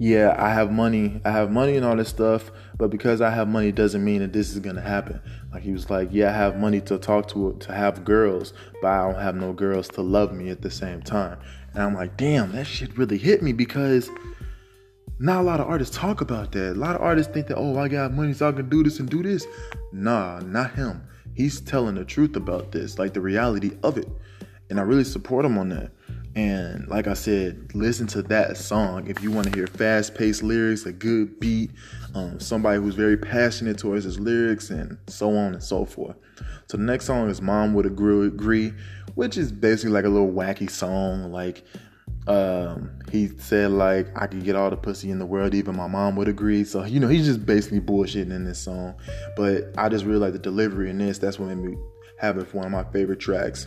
yeah, 0.00 0.34
I 0.38 0.48
have 0.54 0.72
money, 0.72 1.20
I 1.26 1.30
have 1.30 1.50
money 1.50 1.76
and 1.76 1.84
all 1.84 1.94
this 1.94 2.08
stuff, 2.08 2.50
but 2.78 2.88
because 2.88 3.20
I 3.20 3.28
have 3.28 3.48
money 3.48 3.70
doesn't 3.70 4.02
mean 4.02 4.20
that 4.20 4.32
this 4.32 4.50
is 4.50 4.58
gonna 4.58 4.80
happen. 4.80 5.20
Like 5.52 5.62
he 5.62 5.72
was 5.72 5.90
like, 5.90 6.08
yeah, 6.10 6.30
I 6.30 6.32
have 6.32 6.56
money 6.56 6.80
to 6.82 6.96
talk 6.96 7.28
to 7.28 7.54
to 7.60 7.72
have 7.74 8.02
girls, 8.02 8.54
but 8.80 8.88
I 8.88 9.06
don't 9.06 9.20
have 9.20 9.34
no 9.34 9.52
girls 9.52 9.88
to 9.88 10.00
love 10.00 10.32
me 10.32 10.48
at 10.48 10.62
the 10.62 10.70
same 10.70 11.02
time. 11.02 11.38
And 11.74 11.82
I'm 11.82 11.94
like, 11.94 12.16
damn, 12.16 12.52
that 12.52 12.66
shit 12.66 12.96
really 12.96 13.18
hit 13.18 13.42
me 13.42 13.52
because 13.52 14.08
not 15.18 15.40
a 15.40 15.42
lot 15.42 15.60
of 15.60 15.68
artists 15.68 15.94
talk 15.94 16.22
about 16.22 16.52
that. 16.52 16.72
A 16.72 16.80
lot 16.80 16.94
of 16.94 17.02
artists 17.02 17.30
think 17.30 17.48
that, 17.48 17.56
oh, 17.56 17.78
I 17.78 17.88
got 17.88 18.14
money, 18.14 18.32
so 18.32 18.48
I 18.48 18.52
can 18.52 18.70
do 18.70 18.82
this 18.82 19.00
and 19.00 19.08
do 19.10 19.22
this. 19.22 19.46
Nah, 19.92 20.40
not 20.40 20.72
him. 20.72 21.02
He's 21.34 21.60
telling 21.60 21.94
the 21.94 22.04
truth 22.04 22.36
about 22.36 22.72
this, 22.72 22.98
like 22.98 23.14
the 23.14 23.20
reality 23.20 23.72
of 23.82 23.96
it. 23.96 24.08
And 24.68 24.78
I 24.78 24.82
really 24.82 25.04
support 25.04 25.44
him 25.44 25.58
on 25.58 25.70
that. 25.70 25.90
And 26.36 26.86
like 26.86 27.08
I 27.08 27.14
said, 27.14 27.74
listen 27.74 28.06
to 28.08 28.22
that 28.22 28.56
song 28.56 29.08
if 29.08 29.20
you 29.20 29.32
want 29.32 29.48
to 29.48 29.52
hear 29.52 29.66
fast 29.66 30.14
paced 30.14 30.44
lyrics, 30.44 30.86
a 30.86 30.92
good 30.92 31.40
beat, 31.40 31.72
um, 32.14 32.38
somebody 32.38 32.78
who's 32.78 32.94
very 32.94 33.16
passionate 33.16 33.78
towards 33.78 34.04
his 34.04 34.20
lyrics, 34.20 34.70
and 34.70 34.96
so 35.08 35.36
on 35.36 35.54
and 35.54 35.62
so 35.62 35.84
forth. 35.84 36.14
So 36.68 36.76
the 36.76 36.84
next 36.84 37.06
song 37.06 37.28
is 37.28 37.42
Mom 37.42 37.74
Would 37.74 37.86
Agree, 37.86 38.72
which 39.16 39.36
is 39.36 39.50
basically 39.50 39.90
like 39.90 40.04
a 40.04 40.08
little 40.08 40.30
wacky 40.30 40.70
song. 40.70 41.32
Like 41.32 41.64
um, 42.30 42.98
he 43.10 43.28
said, 43.38 43.72
like, 43.72 44.06
I 44.14 44.26
could 44.26 44.44
get 44.44 44.56
all 44.56 44.70
the 44.70 44.76
pussy 44.76 45.10
in 45.10 45.18
the 45.18 45.26
world, 45.26 45.54
even 45.54 45.76
my 45.76 45.88
mom 45.88 46.16
would 46.16 46.28
agree. 46.28 46.64
So, 46.64 46.84
you 46.84 47.00
know, 47.00 47.08
he's 47.08 47.26
just 47.26 47.44
basically 47.44 47.80
bullshitting 47.80 48.30
in 48.30 48.44
this 48.44 48.60
song. 48.60 48.94
But 49.36 49.74
I 49.76 49.88
just 49.88 50.04
really 50.04 50.20
like 50.20 50.32
the 50.32 50.38
delivery 50.38 50.90
in 50.90 50.98
this. 50.98 51.18
That's 51.18 51.38
what 51.38 51.48
made 51.48 51.58
me 51.58 51.76
have 52.20 52.38
it 52.38 52.46
for 52.46 52.58
one 52.58 52.66
of 52.66 52.72
my 52.72 52.84
favorite 52.92 53.18
tracks 53.18 53.66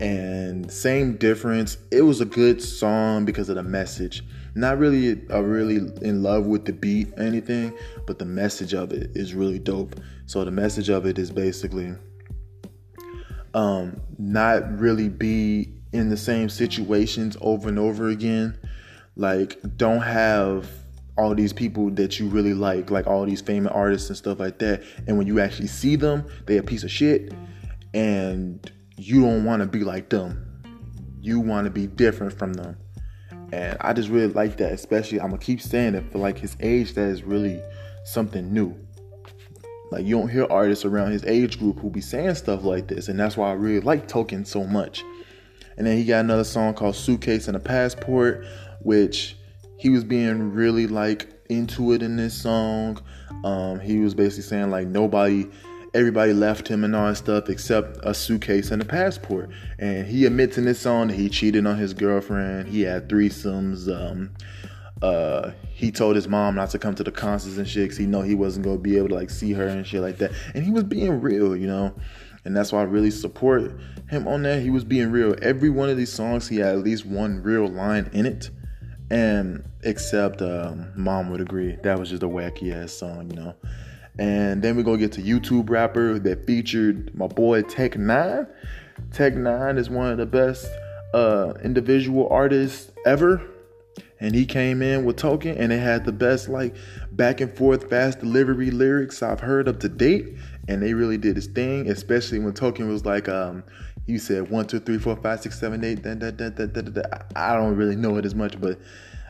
and 0.00 0.70
same 0.70 1.16
difference. 1.16 1.78
It 1.90 2.02
was 2.02 2.20
a 2.20 2.24
good 2.24 2.60
song 2.60 3.24
because 3.24 3.48
of 3.48 3.56
the 3.56 3.62
message. 3.62 4.22
Not 4.54 4.78
really 4.78 5.22
a 5.30 5.42
really 5.42 5.76
in 6.02 6.22
love 6.22 6.46
with 6.46 6.64
the 6.64 6.72
beat 6.72 7.12
or 7.16 7.22
anything, 7.22 7.72
but 8.06 8.18
the 8.18 8.24
message 8.24 8.74
of 8.74 8.92
it 8.92 9.10
is 9.14 9.34
really 9.34 9.58
dope. 9.58 9.98
So 10.26 10.44
the 10.44 10.50
message 10.50 10.88
of 10.88 11.06
it 11.06 11.18
is 11.18 11.30
basically 11.30 11.94
um 13.54 14.00
not 14.18 14.78
really 14.78 15.08
be 15.08 15.75
in 15.96 16.08
the 16.08 16.16
same 16.16 16.48
situations 16.48 17.36
over 17.40 17.68
and 17.68 17.78
over 17.78 18.08
again. 18.08 18.58
Like 19.16 19.58
don't 19.76 20.02
have 20.02 20.68
all 21.18 21.34
these 21.34 21.52
people 21.52 21.90
that 21.92 22.18
you 22.18 22.28
really 22.28 22.54
like, 22.54 22.90
like 22.90 23.06
all 23.06 23.24
these 23.24 23.40
famous 23.40 23.72
artists 23.72 24.08
and 24.08 24.16
stuff 24.16 24.38
like 24.38 24.58
that. 24.58 24.82
And 25.06 25.16
when 25.16 25.26
you 25.26 25.40
actually 25.40 25.68
see 25.68 25.96
them, 25.96 26.26
they 26.46 26.58
a 26.58 26.62
piece 26.62 26.84
of 26.84 26.90
shit. 26.90 27.32
And 27.94 28.70
you 28.96 29.22
don't 29.22 29.44
want 29.44 29.62
to 29.62 29.66
be 29.66 29.84
like 29.84 30.10
them. 30.10 30.42
You 31.20 31.40
want 31.40 31.64
to 31.64 31.70
be 31.70 31.86
different 31.86 32.38
from 32.38 32.52
them. 32.52 32.76
And 33.52 33.76
I 33.80 33.92
just 33.92 34.08
really 34.08 34.32
like 34.32 34.56
that, 34.58 34.72
especially 34.72 35.20
I'm 35.20 35.28
gonna 35.28 35.38
keep 35.38 35.60
saying 35.60 35.94
it 35.94 36.10
for 36.10 36.18
like 36.18 36.38
his 36.38 36.56
age 36.60 36.94
that 36.94 37.08
is 37.08 37.22
really 37.22 37.62
something 38.04 38.52
new. 38.52 38.76
Like 39.90 40.04
you 40.04 40.18
don't 40.18 40.28
hear 40.28 40.46
artists 40.50 40.84
around 40.84 41.12
his 41.12 41.24
age 41.24 41.58
group 41.58 41.78
who 41.78 41.90
be 41.90 42.00
saying 42.00 42.34
stuff 42.34 42.64
like 42.64 42.88
this, 42.88 43.08
and 43.08 43.18
that's 43.18 43.36
why 43.36 43.50
I 43.50 43.52
really 43.52 43.80
like 43.80 44.08
Token 44.08 44.44
so 44.44 44.64
much. 44.64 45.04
And 45.76 45.86
then 45.86 45.96
he 45.96 46.04
got 46.04 46.20
another 46.20 46.44
song 46.44 46.74
called 46.74 46.96
Suitcase 46.96 47.48
and 47.48 47.56
a 47.56 47.60
Passport, 47.60 48.46
which 48.80 49.36
he 49.78 49.90
was 49.90 50.04
being 50.04 50.52
really 50.52 50.86
like 50.86 51.28
into 51.48 51.92
it 51.92 52.02
in 52.02 52.16
this 52.16 52.34
song. 52.34 53.00
Um, 53.44 53.80
he 53.80 53.98
was 53.98 54.14
basically 54.14 54.42
saying 54.44 54.70
like 54.70 54.88
nobody 54.88 55.46
everybody 55.94 56.34
left 56.34 56.68
him 56.68 56.84
and 56.84 56.94
all 56.94 57.06
that 57.08 57.16
stuff 57.16 57.48
except 57.48 57.96
a 58.02 58.12
suitcase 58.12 58.70
and 58.70 58.82
a 58.82 58.84
passport. 58.84 59.48
And 59.78 60.06
he 60.06 60.26
admits 60.26 60.58
in 60.58 60.66
this 60.66 60.78
song 60.78 61.08
that 61.08 61.14
he 61.14 61.30
cheated 61.30 61.66
on 61.66 61.78
his 61.78 61.94
girlfriend. 61.94 62.68
He 62.68 62.82
had 62.82 63.08
threesomes. 63.08 63.88
Um, 63.88 64.34
uh, 65.00 65.52
he 65.72 65.90
told 65.90 66.16
his 66.16 66.28
mom 66.28 66.54
not 66.54 66.70
to 66.70 66.78
come 66.78 66.94
to 66.94 67.04
the 67.04 67.10
concerts 67.10 67.56
and 67.56 67.66
shit 67.66 67.84
because 67.84 67.96
he 67.96 68.06
know 68.06 68.20
he 68.20 68.34
wasn't 68.34 68.64
gonna 68.64 68.78
be 68.78 68.98
able 68.98 69.08
to 69.08 69.14
like 69.14 69.30
see 69.30 69.52
her 69.52 69.66
and 69.66 69.86
shit 69.86 70.02
like 70.02 70.18
that. 70.18 70.32
And 70.54 70.64
he 70.64 70.70
was 70.70 70.84
being 70.84 71.20
real, 71.20 71.56
you 71.56 71.66
know. 71.66 71.94
And 72.46 72.56
that's 72.56 72.70
why 72.70 72.80
I 72.80 72.84
really 72.84 73.10
support 73.10 73.72
him 74.08 74.28
on 74.28 74.44
that. 74.44 74.62
He 74.62 74.70
was 74.70 74.84
being 74.84 75.10
real. 75.10 75.34
Every 75.42 75.68
one 75.68 75.90
of 75.90 75.96
these 75.96 76.12
songs, 76.12 76.46
he 76.46 76.58
had 76.58 76.76
at 76.76 76.78
least 76.78 77.04
one 77.04 77.42
real 77.42 77.66
line 77.66 78.08
in 78.12 78.24
it. 78.24 78.50
And 79.10 79.64
except 79.82 80.40
um, 80.42 80.92
Mom 80.94 81.28
would 81.30 81.40
agree. 81.40 81.76
That 81.82 81.98
was 81.98 82.08
just 82.08 82.22
a 82.22 82.28
wacky 82.28 82.72
ass 82.72 82.92
song, 82.92 83.30
you 83.30 83.36
know. 83.36 83.54
And 84.18 84.62
then 84.62 84.76
we're 84.76 84.84
gonna 84.84 84.98
get 84.98 85.12
to 85.12 85.22
YouTube 85.22 85.68
rapper 85.68 86.20
that 86.20 86.46
featured 86.46 87.14
my 87.16 87.26
boy 87.26 87.62
Tech 87.62 87.92
N9ne. 87.92 88.48
Tech 89.12 89.34
N9ne 89.34 89.78
is 89.78 89.90
one 89.90 90.12
of 90.12 90.18
the 90.18 90.26
best 90.26 90.68
uh, 91.14 91.54
individual 91.64 92.28
artists 92.30 92.92
ever. 93.04 93.42
And 94.20 94.34
he 94.34 94.46
came 94.46 94.82
in 94.82 95.04
with 95.04 95.16
Token 95.16 95.56
and 95.58 95.72
it 95.72 95.80
had 95.80 96.04
the 96.04 96.12
best 96.12 96.48
like 96.48 96.74
back 97.12 97.40
and 97.40 97.54
forth 97.54 97.90
fast 97.90 98.20
delivery 98.20 98.70
lyrics 98.70 99.22
I've 99.22 99.40
heard 99.40 99.68
up 99.68 99.80
to 99.80 99.88
date. 99.88 100.36
And 100.68 100.82
they 100.82 100.94
really 100.94 101.16
did 101.18 101.36
his 101.36 101.46
thing, 101.46 101.88
especially 101.88 102.38
when 102.40 102.52
Token 102.54 102.88
was 102.88 103.04
like 103.04 103.28
um 103.28 103.62
you 104.06 104.18
said 104.18 104.50
one, 104.50 104.66
two, 104.66 104.78
three, 104.78 104.98
four, 104.98 105.16
five, 105.16 105.40
six, 105.40 105.58
seven, 105.58 105.82
eight. 105.84 106.02
Da, 106.02 106.14
da, 106.14 106.30
da, 106.30 106.48
da, 106.50 106.66
da, 106.66 106.80
da. 106.82 107.02
I 107.34 107.54
don't 107.54 107.74
really 107.74 107.96
know 107.96 108.16
it 108.18 108.24
as 108.24 108.34
much, 108.36 108.60
but 108.60 108.78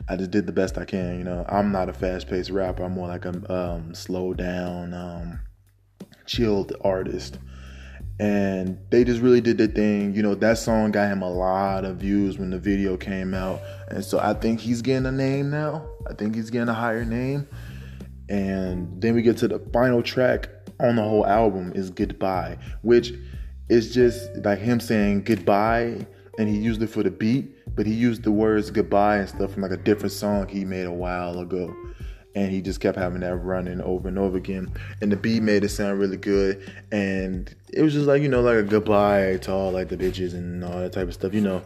I 0.09 0.16
just 0.16 0.31
did 0.31 0.47
the 0.47 0.52
best 0.52 0.76
I 0.76 0.85
can. 0.85 1.19
You 1.19 1.25
know, 1.25 1.45
I'm 1.49 1.73
not 1.73 1.88
a 1.88 1.93
fast 1.95 2.28
paced 2.28 2.50
rapper. 2.50 2.85
I'm 2.85 2.93
more 2.93 3.09
like 3.09 3.25
a 3.25 3.52
um, 3.52 3.95
slow 3.95 4.35
down, 4.35 4.93
um, 4.93 5.40
chilled 6.26 6.75
artist. 6.83 7.38
and 8.19 8.78
they 8.90 9.05
just 9.05 9.21
really 9.21 9.40
did 9.40 9.59
their 9.59 9.66
thing. 9.66 10.14
You 10.14 10.23
know, 10.23 10.35
that 10.37 10.59
song 10.59 10.90
got 10.90 11.11
him 11.11 11.23
a 11.23 11.31
lot 11.31 11.85
of 11.85 11.99
views 11.99 12.38
when 12.38 12.50
the 12.50 12.59
video 12.59 12.97
came 12.97 13.35
out, 13.35 13.61
and 13.88 14.05
so 14.05 14.19
I 14.19 14.35
think 14.35 14.61
he's 14.61 14.83
getting 14.83 15.07
a 15.07 15.12
name 15.12 15.50
now. 15.50 15.87
I 16.09 16.14
think 16.14 16.35
he's 16.35 16.50
getting 16.50 16.69
a 16.69 16.75
higher 16.75 17.05
name. 17.05 17.47
And 18.28 19.00
then 19.00 19.14
we 19.14 19.23
get 19.23 19.37
to 19.38 19.49
the 19.49 19.61
final 19.73 20.02
track 20.02 20.49
on 20.80 20.97
the 20.97 21.02
whole 21.02 21.26
album 21.26 21.73
is 21.75 21.90
Goodbye, 21.90 22.59
which 22.83 23.12
is 23.68 23.92
just 23.92 24.35
like 24.45 24.59
him 24.59 24.80
saying 24.80 25.25
goodbye, 25.25 26.06
and 26.38 26.49
he 26.49 26.56
used 26.56 26.83
it 26.83 26.88
for 26.88 27.02
the 27.02 27.11
beat, 27.11 27.75
but 27.75 27.87
he 27.87 27.92
used 27.92 28.23
the 28.23 28.30
words 28.30 28.71
goodbye 28.71 29.18
and 29.18 29.28
stuff 29.28 29.52
from 29.52 29.62
like 29.62 29.73
a 29.73 29.76
different 29.76 30.12
song 30.12 30.49
he 30.49 30.64
made 30.64 30.87
a 30.87 30.92
while 30.92 31.38
ago 31.40 31.75
and 32.37 32.52
he 32.52 32.61
just 32.61 32.80
kept 32.80 32.99
having 32.99 33.21
that 33.21 33.35
running 33.37 33.80
over 33.80 34.09
and 34.09 34.18
over 34.18 34.37
again. 34.37 34.71
And 35.00 35.11
the 35.11 35.16
beat 35.16 35.42
made 35.42 35.64
it 35.64 35.71
sound 35.71 35.99
really 35.99 36.18
good, 36.18 36.71
and 36.92 37.52
it 37.73 37.83
was 37.83 37.95
just 37.95 38.06
like 38.06 38.23
you 38.23 38.28
know, 38.28 38.42
like 38.42 38.59
a 38.59 38.62
goodbye 38.62 39.38
to 39.38 39.52
all 39.52 39.73
like 39.73 39.88
the 39.88 39.97
bitches 39.97 40.35
and 40.35 40.62
all 40.62 40.78
that 40.78 40.92
type 40.92 41.09
of 41.09 41.14
stuff, 41.14 41.33
you 41.33 41.40
know, 41.40 41.62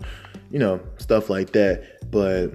you 0.50 0.60
know, 0.60 0.80
stuff 0.98 1.28
like 1.28 1.52
that. 1.52 2.08
But 2.10 2.52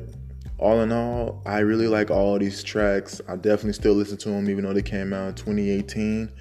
all 0.58 0.82
in 0.82 0.92
all, 0.92 1.42
I 1.46 1.60
really 1.60 1.88
like 1.88 2.10
all 2.10 2.40
these 2.40 2.64
tracks. 2.64 3.22
I 3.28 3.36
definitely 3.36 3.74
still 3.74 3.94
listen 3.94 4.18
to 4.18 4.30
them, 4.30 4.50
even 4.50 4.64
though 4.64 4.74
they 4.74 4.82
came 4.82 5.14
out 5.14 5.28
in 5.28 5.36
2018, 5.36 6.32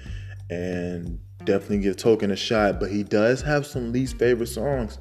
and 0.49 1.19
definitely 1.43 1.79
give 1.79 1.97
Token 1.97 2.31
a 2.31 2.35
shot. 2.35 2.79
But 2.79 2.91
he 2.91 3.03
does 3.03 3.41
have 3.41 3.65
some 3.65 3.91
least 3.91 4.17
favorite 4.17 4.47
songs 4.47 4.99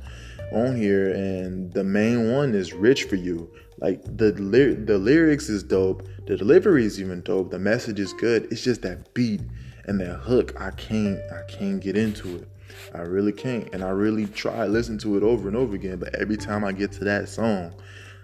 on 0.53 0.77
here, 0.77 1.13
and 1.13 1.73
the 1.73 1.85
main 1.85 2.33
one 2.33 2.55
is 2.55 2.73
"Rich 2.73 3.05
for 3.05 3.17
You." 3.17 3.51
Like 3.79 4.03
the 4.05 4.33
the 4.33 4.99
lyrics 4.99 5.49
is 5.49 5.63
dope, 5.63 6.07
the 6.27 6.37
delivery 6.37 6.85
is 6.85 7.01
even 7.01 7.23
dope, 7.23 7.51
the 7.51 7.59
message 7.59 8.01
is 8.01 8.13
good. 8.15 8.49
It's 8.51 8.63
just 8.63 8.83
that 8.83 9.13
beat 9.15 9.43
and 9.87 10.01
that 10.01 10.17
hook. 10.17 10.55
I 10.61 10.71
can't 10.71 11.21
I 11.33 11.43
can't 11.49 11.81
get 11.81 11.97
into 11.97 12.37
it. 12.37 12.49
I 12.95 13.01
really 13.01 13.33
can't, 13.33 13.69
and 13.73 13.83
I 13.83 13.91
really 13.91 14.27
try 14.27 14.67
listen 14.67 14.99
to 14.99 15.17
it 15.17 15.23
over 15.23 15.49
and 15.49 15.57
over 15.57 15.75
again. 15.75 15.99
But 15.99 16.15
every 16.15 16.37
time 16.37 16.65
I 16.65 16.73
get 16.73 16.93
to 16.93 17.05
that 17.05 17.29
song, 17.29 17.75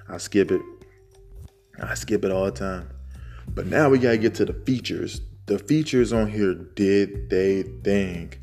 I 0.09 0.19
skip 0.19 0.51
it. 0.51 0.61
I 1.83 1.95
skip 1.95 2.25
it 2.25 2.31
all 2.31 2.45
the 2.45 2.53
time. 2.53 2.91
But 3.49 3.67
now 3.67 3.89
we 3.89 3.99
gotta 3.99 4.19
get 4.19 4.35
to 4.37 4.45
the 4.45 4.53
features. 4.53 5.21
The 5.47 5.59
features 5.59 6.13
on 6.13 6.31
here 6.31 6.55
did 6.55 7.31
they 7.31 7.63
think? 7.63 8.41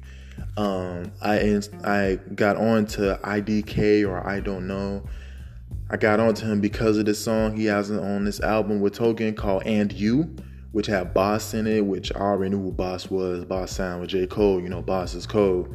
Um, 0.57 1.11
I 1.21 1.61
I 1.83 2.19
got 2.35 2.57
on 2.57 2.85
to 2.87 3.19
IDK 3.23 4.07
or 4.07 4.25
I 4.27 4.39
don't 4.39 4.67
know 4.67 5.03
I 5.89 5.95
got 5.95 6.19
on 6.19 6.33
to 6.35 6.45
him 6.45 6.59
because 6.59 6.97
of 6.97 7.05
this 7.05 7.23
song 7.23 7.55
he 7.55 7.65
has 7.65 7.89
on 7.89 8.25
this 8.25 8.41
album 8.41 8.81
with 8.81 8.93
Token 8.93 9.33
called 9.33 9.63
And 9.65 9.91
You, 9.93 10.35
which 10.73 10.87
had 10.87 11.13
Bas 11.13 11.53
in 11.53 11.65
it, 11.65 11.85
which 11.85 12.13
I 12.13 12.19
already 12.19 12.55
knew 12.55 12.61
who 12.61 12.71
Bas 12.73 13.09
was. 13.09 13.45
Bas 13.45 13.71
signed 13.71 14.01
with 14.01 14.09
J. 14.09 14.27
Cole, 14.27 14.59
you 14.59 14.67
know, 14.67 14.81
Bas 14.81 15.13
is 15.13 15.25
Cole. 15.25 15.73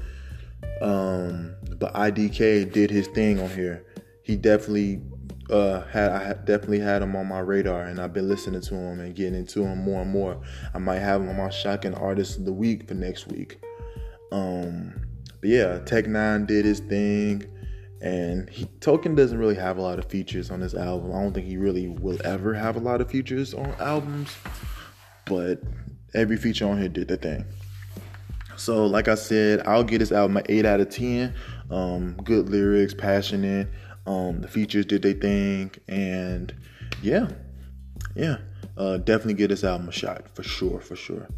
Um, 0.82 1.54
but 1.78 1.94
IDK 1.94 2.70
did 2.70 2.90
his 2.90 3.06
thing 3.08 3.40
on 3.40 3.48
here. 3.48 3.86
He 4.22 4.36
definitely 4.36 5.00
uh, 5.50 5.82
had 5.86 6.10
I 6.10 6.32
definitely 6.32 6.80
had 6.80 7.02
him 7.02 7.16
on 7.16 7.26
my 7.26 7.40
radar, 7.40 7.82
and 7.82 8.00
I've 8.00 8.12
been 8.12 8.28
listening 8.28 8.60
to 8.60 8.74
him 8.74 9.00
and 9.00 9.14
getting 9.14 9.34
into 9.34 9.64
him 9.64 9.78
more 9.78 10.02
and 10.02 10.10
more. 10.10 10.40
I 10.74 10.78
might 10.78 10.98
have 10.98 11.20
him 11.20 11.28
on 11.28 11.36
my 11.36 11.50
shocking 11.50 11.94
artist 11.94 12.38
of 12.38 12.44
the 12.44 12.52
week 12.52 12.88
for 12.88 12.94
next 12.94 13.28
week. 13.28 13.62
Um, 14.30 14.94
but 15.40 15.50
yeah, 15.50 15.78
Tech 15.80 16.04
N9ne 16.06 16.46
did 16.46 16.64
his 16.64 16.80
thing 16.80 17.44
and 18.02 18.50
he, 18.50 18.64
Token 18.80 19.14
doesn't 19.14 19.38
really 19.38 19.54
have 19.54 19.78
a 19.78 19.80
lot 19.80 20.00
of 20.00 20.06
features 20.06 20.50
on 20.50 20.58
this 20.58 20.74
album. 20.74 21.12
I 21.12 21.22
don't 21.22 21.32
think 21.32 21.46
he 21.46 21.56
really 21.56 21.86
will 21.86 22.18
ever 22.24 22.52
have 22.52 22.74
a 22.74 22.80
lot 22.80 23.00
of 23.00 23.08
features 23.08 23.54
on 23.54 23.72
albums, 23.78 24.36
but 25.24 25.62
every 26.12 26.36
feature 26.36 26.66
on 26.66 26.78
here 26.78 26.88
did 26.88 27.06
the 27.06 27.16
thing. 27.16 27.44
So, 28.56 28.86
like 28.86 29.06
I 29.06 29.14
said, 29.14 29.62
I'll 29.66 29.84
get 29.84 29.98
this 29.98 30.10
album 30.10 30.36
an 30.36 30.44
8 30.48 30.66
out 30.66 30.80
of 30.80 30.90
10. 30.90 31.32
Um, 31.70 32.16
good 32.24 32.48
lyrics, 32.48 32.92
passionate. 32.92 33.68
Um, 34.06 34.40
the 34.40 34.48
features 34.48 34.86
did 34.86 35.02
they 35.02 35.12
think, 35.12 35.78
and 35.88 36.52
yeah, 37.02 37.28
yeah, 38.16 38.38
uh, 38.76 38.96
definitely 38.98 39.34
give 39.34 39.50
this 39.50 39.64
album 39.64 39.88
a 39.88 39.92
shot 39.92 40.34
for 40.34 40.42
sure, 40.42 40.80
for 40.80 40.96
sure. 40.96 41.28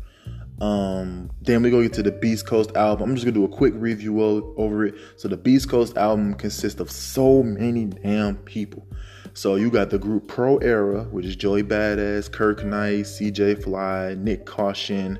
Um, 0.60 1.30
then 1.42 1.62
we 1.62 1.70
go 1.70 1.82
get 1.82 1.92
to 1.94 2.02
the 2.02 2.12
Beast 2.12 2.46
Coast 2.46 2.76
album. 2.76 3.10
I'm 3.10 3.16
just 3.16 3.26
gonna 3.26 3.34
do 3.34 3.44
a 3.44 3.48
quick 3.48 3.74
review 3.76 4.22
over 4.22 4.86
it. 4.86 4.94
So 5.16 5.28
the 5.28 5.36
Beast 5.36 5.68
Coast 5.68 5.96
album 5.96 6.34
consists 6.34 6.80
of 6.80 6.90
so 6.90 7.42
many 7.42 7.86
damn 7.86 8.36
people. 8.36 8.86
So 9.34 9.56
you 9.56 9.68
got 9.70 9.90
the 9.90 9.98
group 9.98 10.28
Pro 10.28 10.58
Era, 10.58 11.04
which 11.04 11.26
is 11.26 11.34
Joey 11.34 11.64
Badass, 11.64 12.30
Kirk 12.30 12.64
Knight, 12.64 13.04
CJ 13.04 13.64
Fly, 13.64 14.14
Nyck 14.16 14.44
Caution, 14.44 15.18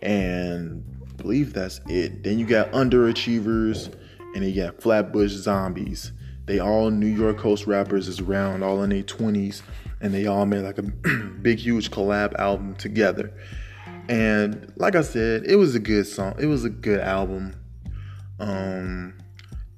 and 0.00 0.82
I 1.06 1.12
believe 1.22 1.52
that's 1.52 1.80
it. 1.88 2.22
Then 2.22 2.38
you 2.38 2.46
got 2.46 2.72
Underachievers, 2.72 3.92
and 4.34 4.42
then 4.42 4.44
you 4.44 4.62
got 4.62 4.80
Flatbush 4.80 5.32
Zombies. 5.32 6.12
They 6.48 6.58
all 6.58 6.90
New 6.90 7.06
York 7.06 7.36
Coast 7.36 7.66
rappers 7.66 8.08
is 8.08 8.20
around, 8.20 8.62
all 8.62 8.82
in 8.82 8.88
their 8.88 9.02
20s, 9.02 9.60
and 10.00 10.14
they 10.14 10.26
all 10.26 10.46
made 10.46 10.62
like 10.62 10.78
a 10.78 10.82
big, 11.42 11.58
huge 11.58 11.90
collab 11.90 12.34
album 12.38 12.74
together. 12.76 13.32
And 14.08 14.72
like 14.76 14.96
I 14.96 15.02
said, 15.02 15.44
it 15.44 15.56
was 15.56 15.74
a 15.74 15.78
good 15.78 16.06
song. 16.06 16.34
It 16.38 16.46
was 16.46 16.64
a 16.64 16.70
good 16.70 17.00
album. 17.00 17.54
Um, 18.40 19.14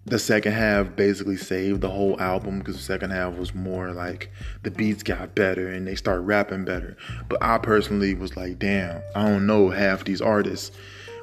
the 0.04 0.20
second 0.20 0.52
half 0.52 0.94
basically 0.94 1.36
saved 1.36 1.80
the 1.80 1.90
whole 1.90 2.20
album 2.20 2.60
because 2.60 2.76
the 2.76 2.82
second 2.82 3.10
half 3.10 3.34
was 3.34 3.52
more 3.52 3.92
like 3.92 4.30
the 4.62 4.70
beats 4.70 5.02
got 5.02 5.34
better 5.34 5.68
and 5.68 5.88
they 5.88 5.96
start 5.96 6.22
rapping 6.22 6.64
better. 6.64 6.96
But 7.28 7.42
I 7.42 7.58
personally 7.58 8.14
was 8.14 8.36
like, 8.36 8.60
damn, 8.60 9.02
I 9.16 9.24
don't 9.24 9.46
know 9.46 9.70
half 9.70 10.04
these 10.04 10.20
artists, 10.20 10.70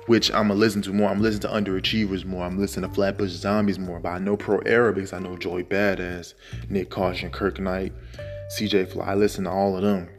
which 0.07 0.31
I'm 0.31 0.47
gonna 0.47 0.55
listen 0.55 0.81
to 0.83 0.93
more. 0.93 1.09
I'm 1.09 1.21
listening 1.21 1.41
to 1.41 1.71
Underachievers 1.71 2.25
more. 2.25 2.45
I'm 2.45 2.57
listening 2.57 2.89
to 2.89 2.95
Flatbush 2.95 3.31
Zombies 3.31 3.77
more. 3.77 3.99
But 3.99 4.09
I 4.09 4.19
know 4.19 4.35
Pro 4.35 4.59
Era 4.59 4.91
because 4.93 5.13
I 5.13 5.19
know 5.19 5.37
Joey 5.37 5.63
Badass, 5.63 6.33
Nyck 6.71 6.89
Caution, 6.89 7.29
Kirk 7.29 7.59
Knight, 7.59 7.93
CJ 8.57 8.91
Fly. 8.91 9.05
I 9.05 9.15
listen 9.15 9.43
to 9.43 9.51
all 9.51 9.75
of 9.75 9.83
them. 9.83 10.09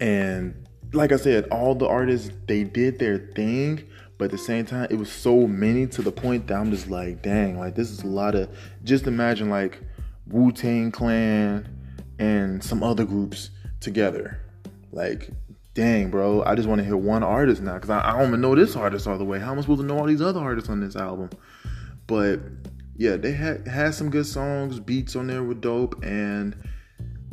And 0.00 0.66
like 0.92 1.12
I 1.12 1.16
said, 1.16 1.48
all 1.50 1.74
the 1.74 1.86
artists 1.86 2.30
they 2.46 2.64
did 2.64 2.98
their 2.98 3.18
thing, 3.18 3.84
but 4.18 4.26
at 4.26 4.30
the 4.30 4.38
same 4.38 4.64
time, 4.64 4.86
it 4.90 4.96
was 4.96 5.10
so 5.10 5.46
many 5.46 5.86
to 5.88 6.02
the 6.02 6.12
point 6.12 6.46
that 6.46 6.54
I'm 6.54 6.70
just 6.70 6.88
like, 6.88 7.22
dang, 7.22 7.58
like 7.58 7.74
this 7.74 7.90
is 7.90 8.02
a 8.02 8.06
lot 8.06 8.34
of. 8.34 8.48
Just 8.84 9.06
imagine 9.06 9.50
like 9.50 9.80
Wu 10.28 10.52
Tang 10.52 10.92
Clan 10.92 11.68
and 12.18 12.62
some 12.62 12.82
other 12.82 13.04
groups 13.04 13.50
together. 13.80 14.40
Like, 14.92 15.30
dang, 15.74 16.08
bro, 16.08 16.42
I 16.44 16.54
just 16.54 16.68
want 16.68 16.78
to 16.78 16.84
hear 16.84 16.96
one 16.96 17.22
artist 17.22 17.60
now 17.60 17.74
because 17.74 17.90
I, 17.90 18.08
I, 18.08 18.12
don't 18.12 18.28
even 18.28 18.40
know 18.40 18.54
this 18.54 18.76
artist 18.76 19.06
all 19.06 19.18
the 19.18 19.24
way. 19.24 19.40
How 19.40 19.52
am 19.52 19.58
I 19.58 19.62
supposed 19.62 19.80
to 19.80 19.86
know 19.86 19.98
all 19.98 20.06
these 20.06 20.22
other 20.22 20.40
artists 20.40 20.70
on 20.70 20.80
this 20.80 20.96
album? 20.96 21.30
But 22.06 22.40
yeah, 22.96 23.16
they 23.16 23.32
had 23.32 23.66
had 23.66 23.94
some 23.94 24.08
good 24.08 24.26
songs, 24.26 24.78
beats 24.78 25.16
on 25.16 25.26
there 25.26 25.42
were 25.42 25.54
dope, 25.54 26.02
and 26.04 26.56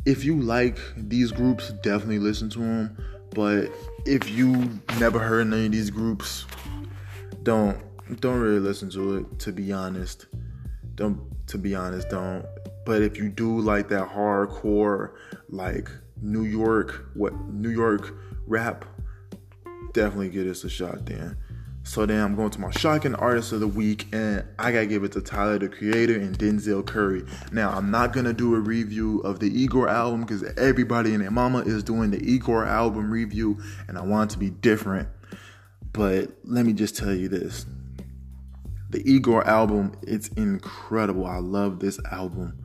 if 0.06 0.26
you 0.26 0.42
like 0.42 0.80
these 0.98 1.32
groups, 1.32 1.72
definitely 1.84 2.20
listen 2.20 2.50
to 2.52 2.60
them. 2.60 2.98
But 3.36 3.70
if 4.06 4.30
you 4.30 4.70
never 5.00 5.20
heard 5.20 5.48
any 5.48 5.68
of 5.68 5.72
these 5.72 5.92
groups, 5.92 6.46
don't 7.44 7.78
don't 8.20 8.40
really 8.40 8.60
listen 8.60 8.90
to 8.92 9.18
it. 9.18 9.40
To 9.40 9.52
be 9.52 9.72
honest, 9.72 10.26
don't. 10.96 11.22
To 11.48 11.58
be 11.58 11.76
honest, 11.76 12.10
don't. 12.10 12.46
But 12.86 13.04
if 13.04 13.18
you 13.18 13.30
do 13.30 13.60
like 13.60 13.90
that 13.90 14.10
hardcore, 14.10 15.12
like 15.50 15.90
New 16.22 16.44
York, 16.44 17.06
what 17.14 17.34
New 17.50 17.70
York 17.70 18.14
rap, 18.52 18.86
definitely 19.94 20.30
give 20.30 20.46
this 20.46 20.64
a 20.64 20.70
shot. 20.70 21.06
Then. 21.06 21.38
So 21.84 22.06
then 22.06 22.24
I'm 22.24 22.36
going 22.36 22.52
to 22.52 22.62
my 22.62 22.70
shocking 22.70 23.16
artist 23.16 23.54
of 23.54 23.60
the 23.60 23.68
week, 23.68 24.08
and 24.14 24.44
I 24.60 24.72
gotta 24.72 24.86
give 24.86 25.04
it 25.04 25.14
to 25.14 25.22
Tyler 25.22 25.58
the 25.58 25.68
Creator 25.68 26.16
and 26.16 26.38
Denzel 26.38 26.86
Curry. 26.86 27.26
Now 27.52 27.72
I'm 27.72 27.90
not 27.90 28.14
gonna 28.14 28.34
do 28.34 28.54
a 28.54 28.60
review 28.60 29.22
of 29.22 29.40
the 29.40 29.48
Igor 29.48 29.90
album 29.90 30.22
because 30.22 30.44
everybody 30.58 31.14
and 31.14 31.24
their 31.24 31.32
mama 31.32 31.60
is 31.60 31.82
doing 31.82 32.12
the 32.12 32.22
Igor 32.24 32.66
album 32.66 33.10
review, 33.10 33.58
and 33.88 33.98
I 33.98 34.02
want 34.02 34.30
it 34.30 34.34
to 34.34 34.40
be 34.40 34.52
different. 34.52 35.10
But 35.92 36.30
let 36.44 36.66
me 36.66 36.74
just 36.74 36.96
tell 36.96 37.16
you 37.16 37.30
this: 37.30 37.66
the 38.92 39.02
Igor 39.10 39.48
album, 39.48 39.94
it's 40.04 40.28
incredible. 40.30 41.26
I 41.26 41.38
love 41.38 41.80
this 41.80 42.00
album. 42.12 42.60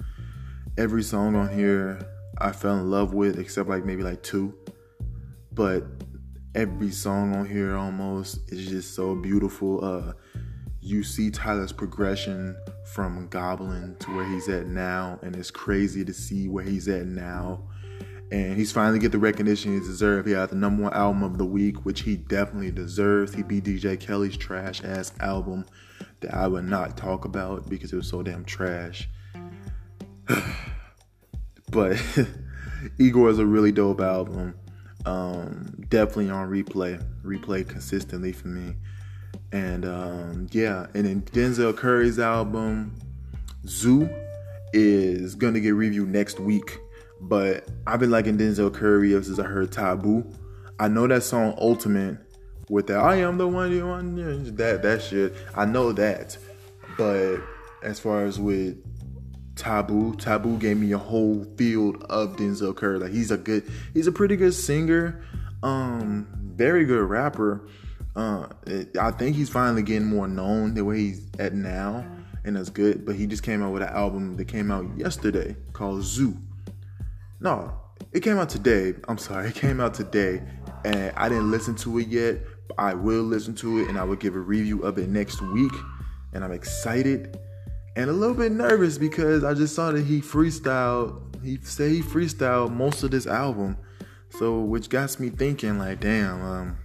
Every 0.76 1.02
song 1.02 1.36
on 1.36 1.48
here 1.48 2.06
I 2.38 2.52
fell 2.52 2.76
in 2.76 2.90
love 2.90 3.14
with, 3.14 3.38
except 3.38 3.68
like 3.68 3.86
maybe 3.86 4.02
like 4.02 4.22
two. 4.22 4.52
But 5.56 5.84
every 6.54 6.90
song 6.90 7.34
on 7.34 7.46
here 7.46 7.76
almost 7.76 8.52
is 8.52 8.68
just 8.68 8.94
so 8.94 9.14
beautiful. 9.14 9.82
Uh, 9.82 10.12
you 10.82 11.02
see 11.02 11.30
Tyler's 11.30 11.72
progression 11.72 12.54
from 12.92 13.26
Goblin 13.28 13.96
to 14.00 14.14
where 14.14 14.26
he's 14.26 14.50
at 14.50 14.66
now, 14.66 15.18
and 15.22 15.34
it's 15.34 15.50
crazy 15.50 16.04
to 16.04 16.12
see 16.12 16.46
where 16.48 16.62
he's 16.62 16.88
at 16.88 17.06
now. 17.06 17.62
And 18.30 18.58
he's 18.58 18.70
finally 18.70 18.98
get 18.98 19.12
the 19.12 19.18
recognition 19.18 19.72
he 19.72 19.80
deserves. 19.80 20.28
He 20.28 20.34
had 20.34 20.50
the 20.50 20.56
number 20.56 20.82
one 20.82 20.92
album 20.92 21.22
of 21.22 21.38
the 21.38 21.46
week, 21.46 21.86
which 21.86 22.02
he 22.02 22.16
definitely 22.16 22.70
deserves. 22.70 23.32
He 23.32 23.42
beat 23.42 23.64
DJ 23.64 23.98
Khaled's 23.98 24.36
trash 24.36 24.84
ass 24.84 25.12
album 25.20 25.64
that 26.20 26.34
I 26.34 26.48
would 26.48 26.66
not 26.66 26.98
talk 26.98 27.24
about 27.24 27.66
because 27.70 27.94
it 27.94 27.96
was 27.96 28.08
so 28.08 28.22
damn 28.22 28.44
trash. 28.44 29.08
but 31.70 31.96
Igor 32.98 33.30
is 33.30 33.38
a 33.38 33.46
really 33.46 33.72
dope 33.72 34.02
album. 34.02 34.54
Um, 35.06 35.72
definitely 35.88 36.30
on 36.30 36.50
replay, 36.50 37.02
replay 37.24 37.66
consistently 37.66 38.32
for 38.32 38.48
me. 38.48 38.74
And 39.52 39.84
um, 39.84 40.48
yeah, 40.50 40.86
and 40.94 41.06
then 41.06 41.22
Denzel 41.22 41.76
Curry's 41.76 42.18
album 42.18 42.98
Zoo 43.66 44.10
is 44.72 45.34
gonna 45.34 45.60
get 45.60 45.70
reviewed 45.70 46.08
next 46.08 46.40
week. 46.40 46.78
But 47.20 47.68
I've 47.86 48.00
been 48.00 48.10
liking 48.10 48.36
Denzel 48.36 48.74
Curry 48.74 49.14
ever 49.14 49.24
since 49.24 49.38
I 49.38 49.44
heard 49.44 49.72
Taboo. 49.72 50.30
I 50.78 50.88
know 50.88 51.06
that 51.06 51.22
song 51.22 51.54
Ultimate 51.58 52.18
with 52.68 52.88
that 52.88 52.98
I 52.98 53.16
am 53.16 53.38
the 53.38 53.46
one 53.46 53.70
you 53.70 53.86
want 53.86 54.16
that 54.56 54.82
that 54.82 55.02
shit. 55.02 55.34
I 55.54 55.64
know 55.64 55.92
that. 55.92 56.36
But 56.98 57.38
as 57.82 58.00
far 58.00 58.24
as 58.24 58.40
with 58.40 58.76
Taboo, 59.56 60.14
Taboo 60.16 60.58
gave 60.58 60.76
me 60.76 60.92
a 60.92 60.98
whole 60.98 61.44
field 61.56 62.04
of 62.04 62.36
Denzel 62.36 62.76
Curry. 62.76 62.98
Like 62.98 63.10
he's 63.10 63.30
a 63.30 63.38
good 63.38 63.64
he's 63.94 64.06
a 64.06 64.12
pretty 64.12 64.36
good 64.36 64.54
singer, 64.54 65.24
um, 65.62 66.28
very 66.54 66.84
good 66.84 67.08
rapper. 67.08 67.66
Uh, 68.14 68.46
I 69.00 69.10
think 69.10 69.36
he's 69.36 69.50
finally 69.50 69.82
getting 69.82 70.06
more 70.06 70.28
known 70.28 70.74
the 70.74 70.84
way 70.84 70.98
he's 70.98 71.26
at 71.38 71.54
now, 71.54 72.06
and 72.44 72.56
that's 72.56 72.70
good. 72.70 73.04
But 73.04 73.16
he 73.16 73.26
just 73.26 73.42
came 73.42 73.62
out 73.62 73.72
with 73.72 73.82
an 73.82 73.88
album 73.88 74.36
that 74.36 74.46
came 74.46 74.70
out 74.70 74.86
yesterday 74.96 75.56
called 75.72 76.02
Zoo. 76.02 76.36
No, 77.40 77.74
it 78.12 78.20
came 78.20 78.38
out 78.38 78.50
today. 78.50 78.94
I'm 79.08 79.18
sorry, 79.18 79.48
it 79.48 79.54
came 79.54 79.80
out 79.80 79.94
today, 79.94 80.42
and 80.84 81.12
I 81.16 81.28
didn't 81.30 81.50
listen 81.50 81.74
to 81.76 81.98
it 81.98 82.08
yet. 82.08 82.40
I 82.78 82.92
will 82.92 83.22
listen 83.22 83.54
to 83.56 83.78
it, 83.78 83.88
and 83.88 83.98
I 83.98 84.04
will 84.04 84.16
give 84.16 84.34
a 84.34 84.40
review 84.40 84.82
of 84.82 84.98
it 84.98 85.08
next 85.08 85.40
week. 85.40 85.72
And 86.34 86.44
I'm 86.44 86.52
excited 86.52 87.38
and 87.96 88.10
a 88.10 88.12
little 88.12 88.34
bit 88.34 88.52
nervous 88.52 88.98
because 88.98 89.42
I 89.42 89.54
just 89.54 89.74
saw 89.74 89.90
that 89.90 90.04
he 90.04 90.20
freestyled. 90.20 91.42
He 91.42 91.58
said 91.62 91.90
he 91.90 92.02
freestyled 92.02 92.72
most 92.72 93.02
of 93.02 93.10
this 93.10 93.26
album, 93.26 93.76
so 94.30 94.60
which 94.60 94.90
got 94.90 95.18
me 95.18 95.30
thinking 95.30 95.78
like, 95.78 96.00
damn, 96.00 96.42
um, 96.42 96.78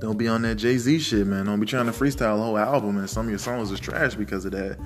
don't 0.00 0.16
be 0.16 0.26
on 0.26 0.42
that 0.42 0.54
Jay 0.54 0.78
Z 0.78 0.98
shit, 1.00 1.26
man. 1.26 1.46
Don't 1.46 1.60
be 1.60 1.66
trying 1.66 1.86
to 1.86 1.92
freestyle 1.92 2.36
the 2.36 2.42
whole 2.42 2.58
album, 2.58 2.96
and 2.98 3.10
some 3.10 3.26
of 3.26 3.30
your 3.30 3.38
songs 3.38 3.70
is 3.70 3.80
trash 3.80 4.14
because 4.14 4.44
of 4.44 4.52
that. 4.52 4.78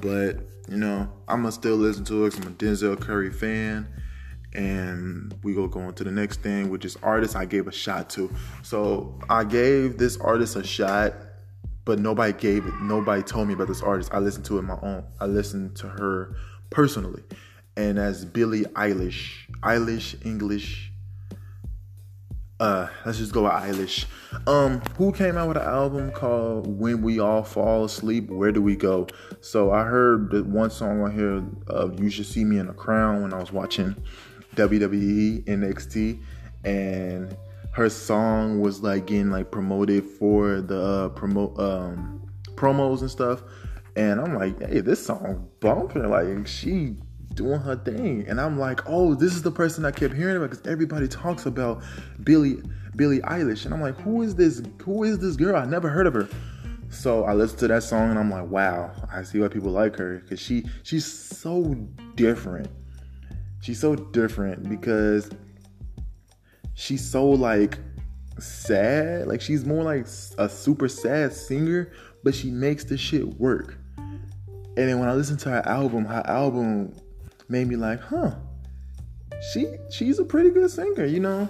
But 0.00 0.40
you 0.68 0.76
know, 0.76 1.10
I'm 1.26 1.42
gonna 1.42 1.52
still 1.52 1.76
listen 1.76 2.04
to 2.06 2.26
it. 2.26 2.36
I'm 2.36 2.48
a 2.48 2.50
Denzel 2.50 3.00
Curry 3.00 3.32
fan, 3.32 3.88
and 4.52 5.34
we 5.42 5.54
go 5.54 5.68
go 5.68 5.80
on 5.80 5.94
to 5.94 6.04
the 6.04 6.10
next 6.10 6.42
thing, 6.42 6.68
which 6.68 6.84
is 6.84 6.98
artists 7.02 7.34
I 7.34 7.46
gave 7.46 7.66
a 7.66 7.72
shot 7.72 8.10
to. 8.10 8.30
So 8.62 9.18
I 9.30 9.44
gave 9.44 9.96
this 9.96 10.18
artist 10.18 10.56
a 10.56 10.64
shot, 10.64 11.14
but 11.90 11.98
nobody 11.98 12.32
gave 12.32 12.66
it. 12.66 12.74
Nobody 12.82 13.20
told 13.20 13.48
me 13.48 13.54
about 13.54 13.66
this 13.66 13.82
artist. 13.82 14.14
I 14.14 14.20
listened 14.20 14.44
to 14.44 14.58
it 14.58 14.62
my 14.62 14.78
own. 14.80 15.02
I 15.18 15.26
listened 15.26 15.74
to 15.78 15.88
her 15.88 16.36
personally, 16.70 17.24
and 17.76 17.98
as 17.98 18.24
Billie 18.24 18.62
Eilish, 18.62 19.50
Eilish 19.64 20.24
English 20.24 20.92
uh 22.60 22.86
let's 23.04 23.18
just 23.18 23.32
go 23.32 23.42
with 23.42 23.52
Eilish. 23.54 24.04
Um, 24.46 24.80
who 24.98 25.10
came 25.10 25.36
out 25.36 25.48
with 25.48 25.56
an 25.56 25.64
album 25.64 26.12
called 26.12 26.78
When 26.78 27.02
We 27.02 27.18
All 27.18 27.42
Fall 27.42 27.86
Asleep, 27.86 28.30
Where 28.30 28.52
Do 28.52 28.62
We 28.62 28.76
Go? 28.76 29.08
So 29.40 29.72
I 29.72 29.82
heard 29.82 30.30
the 30.30 30.44
one 30.44 30.70
song 30.70 31.02
on 31.02 31.12
here 31.12 31.42
of 31.66 31.98
You 31.98 32.08
Should 32.08 32.26
See 32.26 32.44
Me 32.44 32.58
in 32.58 32.68
a 32.68 32.72
Crown 32.72 33.22
when 33.22 33.34
I 33.34 33.40
was 33.40 33.50
watching 33.50 33.96
WWE 34.54 35.42
NXT 35.42 36.20
and 36.64 37.36
her 37.80 37.88
song 37.88 38.60
was 38.60 38.82
like 38.82 39.06
getting 39.06 39.30
like 39.30 39.50
promoted 39.50 40.04
for 40.04 40.60
the 40.60 40.78
uh, 40.78 41.08
promote 41.08 41.58
um 41.58 42.30
promos 42.54 43.00
and 43.00 43.10
stuff. 43.10 43.42
And 43.96 44.20
I'm 44.20 44.34
like, 44.34 44.60
hey, 44.60 44.80
this 44.80 45.04
song 45.04 45.48
bumping. 45.60 46.06
Like 46.10 46.46
she 46.46 46.96
doing 47.32 47.58
her 47.60 47.76
thing. 47.76 48.26
And 48.28 48.38
I'm 48.38 48.58
like, 48.58 48.82
oh, 48.86 49.14
this 49.14 49.34
is 49.34 49.40
the 49.40 49.50
person 49.50 49.86
I 49.86 49.92
kept 49.92 50.12
hearing 50.12 50.36
about 50.36 50.50
because 50.50 50.66
everybody 50.66 51.08
talks 51.08 51.46
about 51.46 51.82
Billie 52.22 52.58
Billie 52.96 53.20
Eilish. 53.20 53.64
And 53.64 53.72
I'm 53.72 53.80
like, 53.80 53.98
who 54.02 54.20
is 54.20 54.34
this? 54.34 54.60
Who 54.82 55.04
is 55.04 55.18
this 55.18 55.36
girl? 55.36 55.56
I 55.56 55.64
never 55.64 55.88
heard 55.88 56.06
of 56.06 56.12
her. 56.12 56.28
So 56.90 57.24
I 57.24 57.32
listened 57.32 57.60
to 57.60 57.68
that 57.68 57.82
song 57.82 58.10
and 58.10 58.18
I'm 58.18 58.30
like, 58.30 58.50
wow, 58.50 58.92
I 59.10 59.22
see 59.22 59.38
why 59.38 59.48
people 59.48 59.70
like 59.70 59.96
her 59.96 60.18
because 60.18 60.38
she 60.38 60.66
she's 60.82 61.06
so 61.06 61.74
different. 62.14 62.68
She's 63.62 63.80
so 63.80 63.94
different 63.94 64.68
because 64.68 65.30
she's 66.80 67.08
so 67.08 67.28
like 67.28 67.78
sad. 68.38 69.28
Like 69.28 69.40
she's 69.40 69.64
more 69.64 69.84
like 69.84 70.06
a 70.38 70.48
super 70.48 70.88
sad 70.88 71.32
singer, 71.32 71.92
but 72.24 72.34
she 72.34 72.50
makes 72.50 72.84
the 72.84 72.96
shit 72.96 73.26
work. 73.38 73.76
And 73.96 74.88
then 74.88 74.98
when 74.98 75.08
I 75.08 75.14
listen 75.14 75.36
to 75.38 75.50
her 75.50 75.68
album, 75.68 76.06
her 76.06 76.22
album 76.26 76.94
made 77.48 77.68
me 77.68 77.76
like, 77.76 78.00
huh, 78.00 78.34
she 79.52 79.66
she's 79.90 80.18
a 80.18 80.24
pretty 80.24 80.50
good 80.50 80.70
singer, 80.70 81.04
you 81.04 81.20
know. 81.20 81.48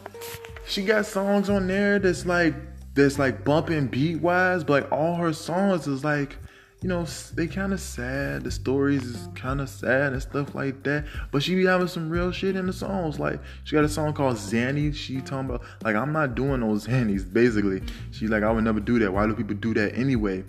She 0.66 0.84
got 0.84 1.06
songs 1.06 1.48
on 1.48 1.66
there 1.68 1.98
that's 1.98 2.26
like 2.26 2.54
that's 2.94 3.18
like 3.18 3.44
bumping 3.44 3.86
beat 3.86 4.20
wise, 4.20 4.64
but 4.64 4.82
like 4.82 4.92
all 4.92 5.14
her 5.14 5.32
songs 5.32 5.86
is 5.86 6.02
like, 6.02 6.36
you 6.82 6.88
know, 6.88 7.04
they 7.34 7.46
kind 7.46 7.74
of 7.74 7.80
sad. 7.80 8.42
The 8.42 8.50
stories 8.50 9.02
is 9.04 9.28
kind 9.34 9.60
of 9.60 9.68
sad 9.68 10.14
and 10.14 10.22
stuff 10.22 10.54
like 10.54 10.82
that. 10.84 11.04
But 11.30 11.42
she 11.42 11.54
be 11.54 11.66
having 11.66 11.88
some 11.88 12.08
real 12.08 12.32
shit 12.32 12.56
in 12.56 12.66
the 12.66 12.72
songs. 12.72 13.18
Like 13.18 13.40
she 13.64 13.76
got 13.76 13.84
a 13.84 13.88
song 13.88 14.14
called 14.14 14.36
Xanny. 14.36 14.94
She 14.94 15.20
talking 15.20 15.50
about 15.50 15.62
like 15.82 15.94
I'm 15.94 16.12
not 16.12 16.34
doing 16.34 16.60
those 16.60 16.86
Xannies. 16.86 17.30
Basically, 17.30 17.82
she's 18.12 18.30
like 18.30 18.42
I 18.42 18.50
would 18.50 18.64
never 18.64 18.80
do 18.80 18.98
that. 19.00 19.12
Why 19.12 19.26
do 19.26 19.34
people 19.34 19.56
do 19.56 19.74
that 19.74 19.94
anyway? 19.94 20.42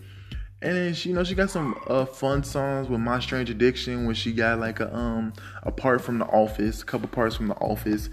And 0.63 0.75
then 0.77 0.93
she, 0.93 1.09
you 1.09 1.15
know, 1.15 1.23
she 1.23 1.33
got 1.33 1.49
some 1.49 1.75
uh, 1.87 2.05
fun 2.05 2.43
songs 2.43 2.87
with 2.87 2.99
My 2.99 3.19
Strange 3.19 3.49
Addiction 3.49 4.05
when 4.05 4.13
she 4.13 4.31
got 4.31 4.59
like 4.59 4.79
a 4.79 4.95
um 4.95 5.33
a 5.63 5.71
part 5.71 6.01
from 6.01 6.19
The 6.19 6.25
Office, 6.25 6.81
a 6.81 6.85
couple 6.85 7.09
parts 7.09 7.35
from 7.35 7.47
The 7.49 7.55
Office, 7.55 8.09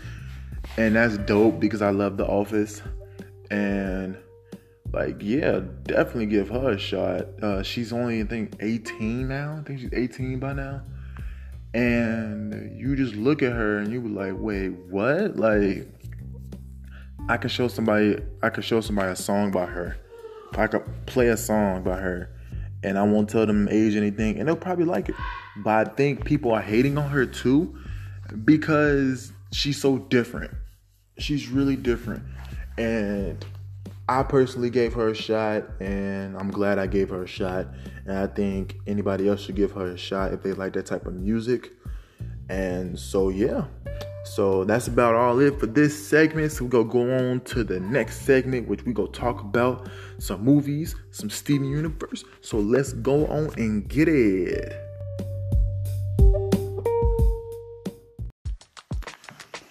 and 0.76 0.96
that's 0.96 1.18
dope 1.18 1.60
because 1.60 1.82
I 1.82 1.90
love 1.90 2.16
The 2.16 2.26
Office. 2.26 2.82
And 3.50 4.16
like, 4.92 5.16
yeah, 5.20 5.60
definitely 5.84 6.26
give 6.26 6.48
her 6.48 6.70
a 6.70 6.78
shot. 6.78 7.26
Uh, 7.42 7.62
she's 7.62 7.92
only 7.92 8.20
I 8.20 8.24
think 8.24 8.56
18 8.60 9.28
now. 9.28 9.58
I 9.60 9.64
think 9.64 9.80
she's 9.80 9.92
18 9.92 10.38
by 10.38 10.52
now. 10.52 10.82
And 11.74 12.78
you 12.80 12.96
just 12.96 13.14
look 13.14 13.42
at 13.42 13.52
her 13.52 13.78
and 13.78 13.92
you 13.92 14.00
be 14.00 14.08
like, 14.08 14.34
wait, 14.36 14.70
what? 14.70 15.36
Like, 15.36 15.88
I 17.28 17.36
could 17.36 17.50
show 17.50 17.68
somebody, 17.68 18.16
I 18.42 18.48
could 18.48 18.64
show 18.64 18.80
somebody 18.80 19.12
a 19.12 19.16
song 19.16 19.50
by 19.50 19.66
her. 19.66 19.98
I 20.56 20.66
could 20.66 20.84
play 21.06 21.28
a 21.28 21.36
song 21.36 21.82
by 21.82 21.96
her 21.96 22.30
and 22.82 22.98
I 22.98 23.02
won't 23.02 23.28
tell 23.28 23.46
them 23.46 23.68
age 23.70 23.96
anything, 23.96 24.38
and 24.38 24.48
they'll 24.48 24.56
probably 24.56 24.84
like 24.84 25.08
it. 25.08 25.14
But 25.56 25.88
I 25.88 25.90
think 25.94 26.24
people 26.24 26.52
are 26.52 26.60
hating 26.60 26.96
on 26.96 27.10
her 27.10 27.26
too 27.26 27.76
because 28.44 29.32
she's 29.52 29.80
so 29.80 29.98
different. 29.98 30.52
She's 31.18 31.48
really 31.48 31.76
different. 31.76 32.22
And 32.76 33.44
I 34.08 34.22
personally 34.22 34.70
gave 34.70 34.94
her 34.94 35.08
a 35.08 35.14
shot, 35.14 35.64
and 35.80 36.34
I'm 36.38 36.50
glad 36.50 36.78
I 36.78 36.86
gave 36.86 37.10
her 37.10 37.24
a 37.24 37.26
shot. 37.26 37.68
And 38.06 38.16
I 38.16 38.26
think 38.26 38.76
anybody 38.86 39.28
else 39.28 39.42
should 39.42 39.56
give 39.56 39.72
her 39.72 39.92
a 39.92 39.98
shot 39.98 40.32
if 40.32 40.42
they 40.42 40.52
like 40.52 40.72
that 40.72 40.86
type 40.86 41.06
of 41.06 41.14
music. 41.14 41.72
And 42.48 42.98
so, 42.98 43.28
yeah. 43.28 43.66
So 44.24 44.64
that's 44.64 44.88
about 44.88 45.14
all 45.14 45.38
it 45.40 45.60
for 45.60 45.66
this 45.66 46.08
segment. 46.08 46.52
So 46.52 46.64
we're 46.64 46.70
gonna 46.70 46.88
go 46.88 47.30
on 47.30 47.40
to 47.40 47.64
the 47.64 47.80
next 47.80 48.22
segment, 48.22 48.66
which 48.66 48.82
we 48.84 48.94
go 48.94 49.06
talk 49.06 49.42
about 49.42 49.88
some 50.18 50.42
movies, 50.42 50.96
some 51.10 51.28
Steven 51.28 51.68
Universe. 51.68 52.24
So 52.40 52.58
let's 52.58 52.94
go 52.94 53.26
on 53.26 53.50
and 53.58 53.86
get 53.88 54.08
it. 54.08 54.72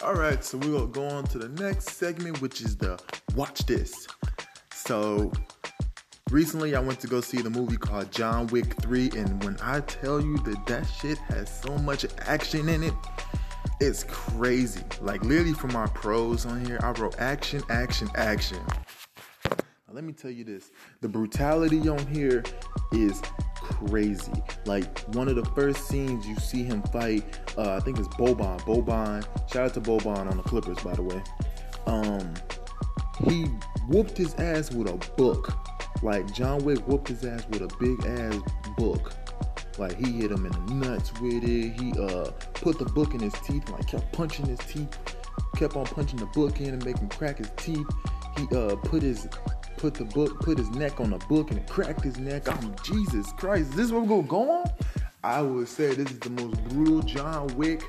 All 0.04 0.13
right, 0.13 0.43
so 0.43 0.58
we're 0.60 0.71
gonna 0.71 0.88
go 0.88 1.08
on 1.08 1.23
to 1.26 1.39
the 1.39 1.50
next 1.62 1.89
segment, 1.89 2.39
which 2.39 2.62
is 2.62 2.78
the 2.78 3.00
watch 3.36 3.65
this. 3.65 4.08
So 4.88 5.34
recently 6.30 6.73
I 6.73 6.80
went 6.80 7.02
to 7.02 7.08
go 7.08 7.19
see 7.19 7.41
the 7.41 7.50
movie 7.50 7.76
called 7.76 8.10
John 8.10 8.47
Wick 8.47 8.73
3, 8.76 9.10
and 9.17 9.43
when 9.43 9.58
I 9.62 9.82
tell 9.82 10.21
you 10.21 10.38
that 10.38 10.65
that 10.65 10.86
shit 10.86 11.17
has 11.17 11.50
so 11.50 11.78
much 11.80 12.06
action 12.19 12.69
in 12.69 12.84
it, 12.84 12.93
it's 13.82 14.06
crazy. 14.06 14.80
Like 15.02 15.26
literally 15.26 15.52
for 15.52 15.67
my 15.67 15.88
pros 15.88 16.45
on 16.45 16.65
here, 16.65 16.80
I 16.82 16.91
wrote 16.91 17.19
action, 17.19 17.63
action, 17.69 18.10
action. 18.15 18.62
Now, 19.50 19.91
let 19.91 20.06
me 20.06 20.13
tell 20.13 20.32
you 20.32 20.45
this: 20.45 20.71
the 21.02 21.10
brutality 21.10 21.89
on 21.89 22.08
here 22.08 22.41
is 22.93 23.21
crazy. 23.56 24.32
Like 24.65 25.00
one 25.13 25.28
of 25.28 25.36
the 25.36 25.43
first 25.47 25.89
scenes 25.89 26.26
you 26.26 26.38
see 26.38 26.63
him 26.63 26.82
fight, 26.93 27.26
uh, 27.58 27.76
I 27.76 27.82
think 27.82 28.00
it's 28.00 28.08
Boban. 28.08 28.62
Boban. 28.62 29.26
Shout 29.52 29.65
out 29.65 29.73
to 29.73 29.82
Boban 29.82 30.32
on 30.32 30.38
the 30.38 30.43
Clippers, 30.43 30.80
by 30.80 30.93
the 30.93 31.04
way. 31.04 31.21
Um, 31.88 32.34
he 33.26 33.46
whooped 33.88 34.18
his 34.18 34.34
ass 34.36 34.72
with 34.72 34.88
a 34.90 34.98
book. 35.16 35.54
Like 36.04 36.32
John 36.34 36.64
Wick 36.64 36.80
whooped 36.88 37.08
his 37.08 37.26
ass 37.26 37.46
with 37.50 37.62
a 37.62 37.76
big 37.80 38.06
ass 38.06 38.40
book. 38.78 39.14
Like 39.78 39.96
he 39.98 40.12
hit 40.14 40.32
him 40.32 40.46
in 40.46 40.52
the 40.52 40.88
nuts 40.88 41.12
with 41.20 41.44
it. 41.44 41.80
He 41.80 41.92
uh 42.00 42.32
put 42.54 42.80
the 42.80 42.86
book 42.86 43.14
in 43.14 43.20
his 43.20 43.34
teeth, 43.46 43.70
like 43.70 43.88
kept 43.88 44.12
punching 44.12 44.46
his 44.46 44.60
teeth, 44.60 44.98
kept 45.56 45.76
on 45.76 45.86
punching 45.86 46.20
the 46.20 46.26
book 46.28 46.60
in 46.60 46.70
and 46.70 46.86
making 46.86 47.04
him 47.04 47.10
crack 47.10 47.38
his 47.38 47.52
teeth. 47.58 47.88
He 48.38 48.44
uh 48.56 48.76
put 48.76 49.02
his 49.02 49.28
put 49.78 49.94
the 49.94 50.06
book, 50.06 50.40
put 50.42 50.58
his 50.58 50.70
neck 50.72 51.00
on 51.00 51.12
the 51.12 51.20
book 51.28 51.52
and 51.52 51.66
cracked 51.68 52.04
his 52.04 52.18
neck. 52.18 52.48
I'm 52.50 52.76
Jesus 52.84 53.32
Christ, 53.34 53.70
is 53.70 53.76
this 53.76 53.92
what 53.92 54.04
we're 54.04 54.08
gonna 54.08 54.28
go 54.28 54.52
on? 54.52 54.66
I 55.24 55.42
would 55.42 55.68
say 55.68 55.94
this 55.94 56.12
is 56.12 56.20
the 56.20 56.30
most 56.30 56.64
brutal 56.70 57.02
John 57.02 57.48
Wick 57.56 57.84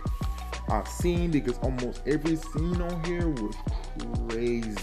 I've 0.71 0.89
seen 0.89 1.31
because 1.31 1.59
almost 1.59 2.03
every 2.07 2.37
scene 2.37 2.81
on 2.81 3.05
here 3.05 3.29
was 3.29 3.55
crazy. 4.29 4.77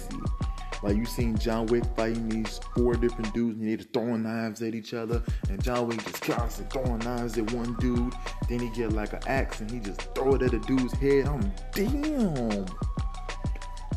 Like 0.85 0.97
you 0.97 1.05
seen 1.05 1.35
John 1.35 1.65
Wick 1.65 1.83
fighting 1.97 2.29
these 2.29 2.59
four 2.75 2.93
different 2.93 3.33
dudes 3.33 3.59
and 3.59 3.67
they 3.67 3.75
just 3.75 3.91
throwing 3.91 4.21
knives 4.21 4.61
at 4.61 4.75
each 4.75 4.93
other. 4.93 5.23
And 5.49 5.61
John 5.63 5.87
Wick 5.87 6.03
just 6.05 6.21
constantly 6.21 6.79
throwing 6.79 6.99
knives 6.99 7.39
at 7.39 7.51
one 7.53 7.75
dude. 7.79 8.13
Then 8.47 8.59
he 8.59 8.69
get 8.69 8.93
like 8.93 9.11
an 9.13 9.21
axe 9.25 9.61
and 9.61 9.71
he 9.71 9.79
just 9.79 10.01
throw 10.13 10.35
it 10.35 10.43
at 10.43 10.53
a 10.53 10.59
dude's 10.59 10.93
head. 10.93 11.27
I'm 11.27 11.51
damn. 11.71 12.67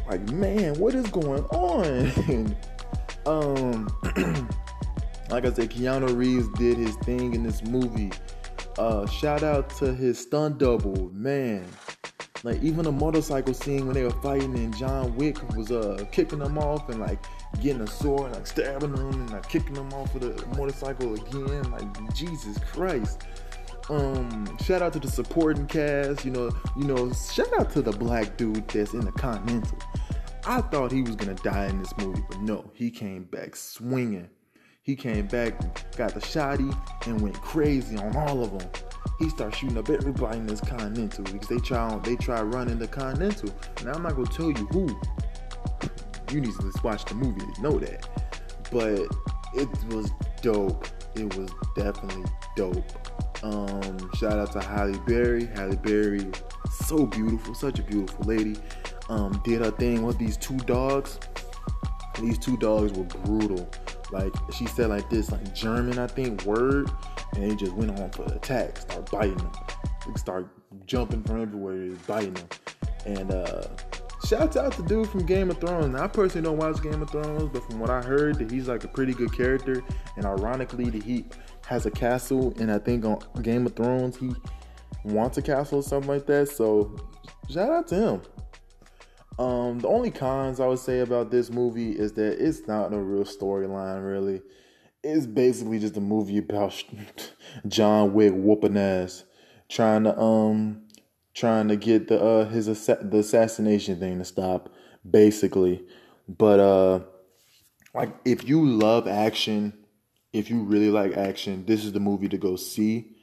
Like 0.08 0.22
man, 0.32 0.78
what 0.78 0.94
is 0.94 1.06
going 1.08 1.44
on? 1.44 2.56
um 3.26 3.86
like 5.28 5.44
I 5.44 5.52
said, 5.52 5.70
Keanu 5.70 6.16
Reeves 6.16 6.48
did 6.56 6.78
his 6.78 6.96
thing 6.96 7.34
in 7.34 7.42
this 7.42 7.62
movie. 7.64 8.12
Uh, 8.78 9.06
shout 9.06 9.42
out 9.42 9.68
to 9.76 9.92
his 9.92 10.18
stunt 10.18 10.56
double, 10.56 11.10
man. 11.12 11.66
Like 12.44 12.62
even 12.62 12.84
the 12.84 12.92
motorcycle 12.92 13.54
scene 13.54 13.86
when 13.86 13.94
they 13.94 14.04
were 14.04 14.10
fighting 14.10 14.54
and 14.54 14.76
John 14.76 15.14
Wick 15.16 15.36
was 15.56 15.72
uh 15.72 16.04
kicking 16.12 16.38
them 16.38 16.58
off 16.58 16.88
and 16.88 17.00
like 17.00 17.24
getting 17.60 17.82
a 17.82 17.86
sword, 17.86 18.26
and 18.26 18.34
like 18.36 18.46
stabbing 18.46 18.94
them 18.94 19.08
and 19.08 19.30
like 19.30 19.48
kicking 19.48 19.74
them 19.74 19.92
off 19.92 20.14
of 20.14 20.20
the 20.20 20.46
motorcycle 20.56 21.14
again. 21.14 21.70
Like 21.70 22.14
Jesus 22.14 22.58
Christ. 22.58 23.22
Um, 23.90 24.58
shout 24.58 24.82
out 24.82 24.92
to 24.92 24.98
the 24.98 25.08
supporting 25.08 25.66
cast. 25.66 26.24
You 26.24 26.30
know, 26.30 26.50
you 26.76 26.84
know, 26.84 27.12
shout 27.12 27.52
out 27.58 27.70
to 27.72 27.82
the 27.82 27.92
black 27.92 28.36
dude 28.36 28.68
that's 28.68 28.92
in 28.92 29.00
the 29.00 29.12
Continental. 29.12 29.78
I 30.44 30.60
thought 30.60 30.92
he 30.92 31.02
was 31.02 31.16
gonna 31.16 31.34
die 31.34 31.66
in 31.66 31.78
this 31.80 31.96
movie, 31.98 32.22
but 32.28 32.40
no, 32.40 32.70
he 32.74 32.90
came 32.90 33.24
back 33.24 33.56
swinging. 33.56 34.28
He 34.88 34.96
came 34.96 35.26
back, 35.26 35.52
got 35.98 36.14
the 36.14 36.20
shotty, 36.20 36.74
and 37.06 37.20
went 37.20 37.38
crazy 37.42 37.98
on 37.98 38.16
all 38.16 38.42
of 38.42 38.58
them. 38.58 38.70
He 39.18 39.28
started 39.28 39.54
shooting 39.54 39.76
up 39.76 39.90
everybody 39.90 40.38
in 40.38 40.46
this 40.46 40.62
Continental 40.62 41.24
because 41.24 41.46
they 41.46 41.58
try 41.58 41.98
they 41.98 42.16
try 42.16 42.40
running 42.40 42.78
the 42.78 42.88
Continental. 42.88 43.50
Now 43.84 43.92
I'm 43.92 44.02
not 44.02 44.16
gonna 44.16 44.30
tell 44.30 44.50
you 44.50 44.66
who. 44.72 44.98
You 46.32 46.40
need 46.40 46.54
to 46.54 46.62
just 46.62 46.82
watch 46.82 47.04
the 47.04 47.16
movie 47.16 47.38
to 47.38 47.60
know 47.60 47.78
that. 47.78 48.08
But 48.72 49.00
it 49.54 49.68
was 49.92 50.10
dope. 50.40 50.88
It 51.14 51.36
was 51.36 51.50
definitely 51.76 52.24
dope. 52.56 53.44
Um, 53.44 54.10
shout 54.14 54.38
out 54.38 54.52
to 54.52 54.60
Halle 54.60 54.98
Berry. 55.06 55.50
Halle 55.54 55.76
Berry, 55.76 56.30
so 56.70 57.04
beautiful, 57.04 57.54
such 57.54 57.78
a 57.78 57.82
beautiful 57.82 58.24
lady. 58.24 58.56
Um, 59.10 59.38
did 59.44 59.62
her 59.62 59.70
thing 59.70 60.00
with 60.00 60.16
these 60.16 60.38
two 60.38 60.56
dogs. 60.56 61.20
These 62.18 62.38
two 62.38 62.56
dogs 62.56 62.92
were 62.92 63.04
brutal. 63.04 63.68
Like 64.10 64.32
she 64.52 64.66
said, 64.66 64.88
like 64.88 65.10
this, 65.10 65.30
like 65.30 65.54
German, 65.54 65.98
I 65.98 66.06
think, 66.06 66.44
word, 66.44 66.90
and 67.34 67.50
they 67.50 67.54
just 67.54 67.72
went 67.72 67.98
on 67.98 68.10
for 68.10 68.24
the 68.24 68.36
attack, 68.36 68.78
start 68.78 69.10
biting 69.10 69.36
them, 69.36 69.52
start 70.16 70.48
jumping 70.86 71.22
from 71.22 71.42
everywhere, 71.42 71.94
biting 72.06 72.34
them, 72.34 72.48
and 73.04 73.30
uh, 73.32 73.62
shouts 74.26 74.56
out 74.56 74.72
to 74.72 74.82
dude 74.82 75.08
from 75.08 75.26
Game 75.26 75.50
of 75.50 75.58
Thrones. 75.58 75.94
Now, 75.94 76.04
I 76.04 76.06
personally 76.06 76.46
don't 76.46 76.56
watch 76.56 76.82
Game 76.82 77.02
of 77.02 77.10
Thrones, 77.10 77.50
but 77.52 77.64
from 77.64 77.80
what 77.80 77.90
I 77.90 78.00
heard, 78.00 78.38
that 78.38 78.50
he's 78.50 78.68
like 78.68 78.84
a 78.84 78.88
pretty 78.88 79.12
good 79.12 79.32
character, 79.36 79.82
and 80.16 80.24
ironically, 80.24 80.88
that 80.90 81.02
he 81.02 81.26
has 81.66 81.84
a 81.84 81.90
castle, 81.90 82.54
and 82.58 82.72
I 82.72 82.78
think 82.78 83.04
on 83.04 83.18
Game 83.42 83.66
of 83.66 83.76
Thrones 83.76 84.16
he 84.16 84.32
wants 85.04 85.36
a 85.36 85.42
castle 85.42 85.80
or 85.80 85.82
something 85.82 86.08
like 86.08 86.26
that. 86.26 86.48
So 86.48 86.96
shout 87.50 87.70
out 87.70 87.86
to 87.88 87.94
him. 87.94 88.22
Um, 89.38 89.78
the 89.78 89.88
only 89.88 90.10
cons 90.10 90.58
I 90.58 90.66
would 90.66 90.80
say 90.80 90.98
about 90.98 91.30
this 91.30 91.50
movie 91.50 91.92
is 91.92 92.12
that 92.14 92.44
it's 92.44 92.66
not 92.66 92.92
a 92.92 92.98
real 92.98 93.24
storyline, 93.24 94.04
really. 94.04 94.42
It's 95.04 95.26
basically 95.26 95.78
just 95.78 95.96
a 95.96 96.00
movie 96.00 96.38
about 96.38 96.82
John 97.68 98.14
Wick 98.14 98.32
whooping 98.34 98.76
ass, 98.76 99.24
trying 99.68 100.04
to 100.04 100.18
um, 100.18 100.82
trying 101.34 101.68
to 101.68 101.76
get 101.76 102.08
the 102.08 102.20
uh 102.20 102.48
his 102.48 102.66
the 102.66 103.18
assassination 103.18 104.00
thing 104.00 104.18
to 104.18 104.24
stop, 104.24 104.72
basically. 105.08 105.84
But 106.28 106.58
uh, 106.58 107.00
like 107.94 108.10
if 108.24 108.48
you 108.48 108.66
love 108.66 109.06
action, 109.06 109.72
if 110.32 110.50
you 110.50 110.64
really 110.64 110.90
like 110.90 111.16
action, 111.16 111.64
this 111.64 111.84
is 111.84 111.92
the 111.92 112.00
movie 112.00 112.28
to 112.28 112.38
go 112.38 112.56
see. 112.56 113.14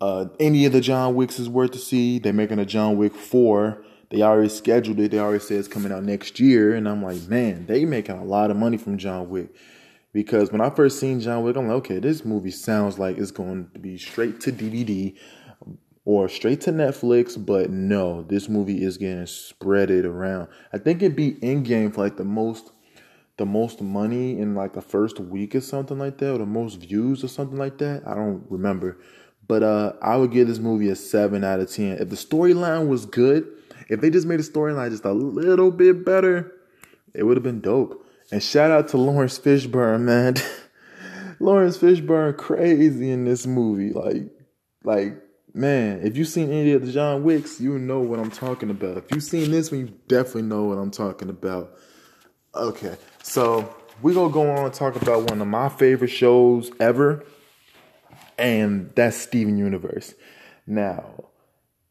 Uh, 0.00 0.26
any 0.38 0.64
of 0.64 0.72
the 0.72 0.80
John 0.80 1.16
Wicks 1.16 1.40
is 1.40 1.48
worth 1.48 1.72
to 1.72 1.78
see. 1.78 2.20
They're 2.20 2.32
making 2.32 2.60
a 2.60 2.64
John 2.64 2.96
Wick 2.96 3.14
four 3.14 3.84
they 4.10 4.22
already 4.22 4.48
scheduled 4.48 4.98
it. 5.00 5.12
They 5.12 5.18
already 5.18 5.42
said 5.42 5.58
it's 5.58 5.68
coming 5.68 5.92
out 5.92 6.04
next 6.04 6.40
year. 6.40 6.74
And 6.74 6.88
I'm 6.88 7.02
like, 7.02 7.22
man, 7.28 7.66
they 7.66 7.84
making 7.84 8.18
a 8.18 8.24
lot 8.24 8.50
of 8.50 8.56
money 8.56 8.76
from 8.76 8.98
John 8.98 9.28
Wick. 9.28 9.54
Because 10.12 10.50
when 10.50 10.60
I 10.60 10.70
first 10.70 10.98
seen 10.98 11.20
John 11.20 11.44
Wick, 11.44 11.56
I'm 11.56 11.68
like, 11.68 11.76
okay, 11.76 12.00
this 12.00 12.24
movie 12.24 12.50
sounds 12.50 12.98
like 12.98 13.16
it's 13.18 13.30
going 13.30 13.70
to 13.72 13.78
be 13.78 13.96
straight 13.96 14.40
to 14.40 14.52
DVD 14.52 15.16
or 16.04 16.28
straight 16.28 16.60
to 16.62 16.72
Netflix, 16.72 17.36
but 17.44 17.70
no, 17.70 18.22
this 18.22 18.48
movie 18.48 18.82
is 18.82 18.96
getting 18.96 19.24
spreaded 19.24 20.04
around. 20.04 20.48
I 20.72 20.78
think 20.78 21.02
it'd 21.02 21.14
be 21.14 21.36
in 21.42 21.62
game 21.62 21.92
for 21.92 22.00
like 22.02 22.16
the 22.16 22.24
most 22.24 22.72
the 23.36 23.46
most 23.46 23.80
money 23.80 24.38
in 24.38 24.54
like 24.54 24.74
the 24.74 24.82
first 24.82 25.18
week 25.18 25.54
or 25.54 25.60
something 25.60 25.98
like 25.98 26.18
that, 26.18 26.34
or 26.34 26.38
the 26.38 26.46
most 26.46 26.80
views 26.80 27.22
or 27.22 27.28
something 27.28 27.58
like 27.58 27.78
that. 27.78 28.02
I 28.06 28.14
don't 28.14 28.44
remember. 28.50 28.98
But 29.46 29.62
uh 29.62 29.92
I 30.02 30.16
would 30.16 30.32
give 30.32 30.48
this 30.48 30.58
movie 30.58 30.88
a 30.88 30.96
seven 30.96 31.44
out 31.44 31.60
of 31.60 31.70
ten. 31.70 31.98
If 31.98 32.08
the 32.08 32.16
storyline 32.16 32.88
was 32.88 33.06
good, 33.06 33.46
if 33.90 34.00
they 34.00 34.08
just 34.08 34.26
made 34.26 34.38
the 34.38 34.44
storyline 34.44 34.90
just 34.90 35.04
a 35.04 35.12
little 35.12 35.70
bit 35.70 36.04
better, 36.04 36.52
it 37.12 37.24
would 37.24 37.36
have 37.36 37.44
been 37.44 37.60
dope. 37.60 38.06
And 38.30 38.42
shout 38.42 38.70
out 38.70 38.88
to 38.88 38.96
Laurence 38.96 39.38
Fishburne, 39.38 40.02
man. 40.02 40.36
Laurence 41.40 41.76
Fishburne 41.76 42.36
crazy 42.36 43.10
in 43.10 43.24
this 43.24 43.46
movie. 43.46 43.92
Like, 43.92 44.30
like, 44.84 45.20
man, 45.52 46.02
if 46.04 46.16
you've 46.16 46.28
seen 46.28 46.52
any 46.52 46.72
of 46.72 46.86
the 46.86 46.92
John 46.92 47.24
Wicks, 47.24 47.60
you 47.60 47.78
know 47.78 47.98
what 47.98 48.20
I'm 48.20 48.30
talking 48.30 48.70
about. 48.70 48.98
If 48.98 49.10
you've 49.10 49.24
seen 49.24 49.50
this 49.50 49.72
one, 49.72 49.80
you 49.80 49.94
definitely 50.06 50.42
know 50.42 50.64
what 50.64 50.78
I'm 50.78 50.92
talking 50.92 51.28
about. 51.28 51.76
Okay, 52.54 52.96
so 53.24 53.74
we're 54.02 54.14
gonna 54.14 54.32
go 54.32 54.50
on 54.50 54.66
and 54.66 54.74
talk 54.74 54.94
about 54.94 55.30
one 55.30 55.40
of 55.40 55.48
my 55.48 55.68
favorite 55.68 56.08
shows 56.08 56.70
ever, 56.78 57.24
and 58.38 58.92
that's 58.94 59.16
Steven 59.16 59.58
Universe. 59.58 60.14
Now, 60.66 61.29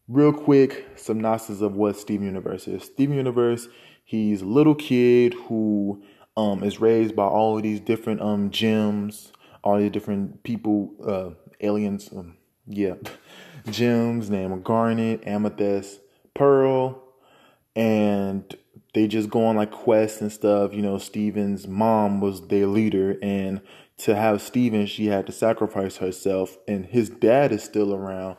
real 0.09 0.33
quick 0.33 0.87
synopsis 0.95 1.61
of 1.61 1.75
what 1.75 1.95
Steven 1.95 2.25
Universe 2.25 2.67
is. 2.67 2.83
Steven 2.83 3.15
Universe, 3.15 3.67
he's 4.03 4.41
a 4.41 4.45
little 4.45 4.75
kid 4.75 5.35
who 5.47 6.03
um, 6.35 6.63
is 6.63 6.81
raised 6.81 7.15
by 7.15 7.25
all 7.25 7.55
of 7.55 7.63
these 7.63 7.79
different 7.79 8.19
um, 8.19 8.49
gems, 8.49 9.31
all 9.63 9.77
these 9.77 9.91
different 9.91 10.43
people, 10.43 10.91
uh, 11.05 11.51
aliens, 11.61 12.09
um, 12.11 12.37
yeah, 12.65 12.95
gems 13.69 14.29
named 14.29 14.63
Garnet, 14.63 15.25
Amethyst, 15.27 16.01
Pearl, 16.33 17.03
and 17.75 18.57
they 18.95 19.07
just 19.07 19.29
go 19.29 19.45
on 19.45 19.55
like 19.55 19.71
quests 19.71 20.21
and 20.21 20.31
stuff. 20.31 20.73
You 20.73 20.81
know, 20.81 20.97
Steven's 20.97 21.67
mom 21.67 22.19
was 22.19 22.47
their 22.47 22.65
leader, 22.65 23.17
and 23.21 23.61
to 23.97 24.15
have 24.15 24.41
Steven, 24.41 24.87
she 24.87 25.07
had 25.07 25.27
to 25.27 25.31
sacrifice 25.31 25.97
herself, 25.97 26.57
and 26.67 26.85
his 26.85 27.09
dad 27.09 27.51
is 27.51 27.63
still 27.63 27.93
around 27.93 28.37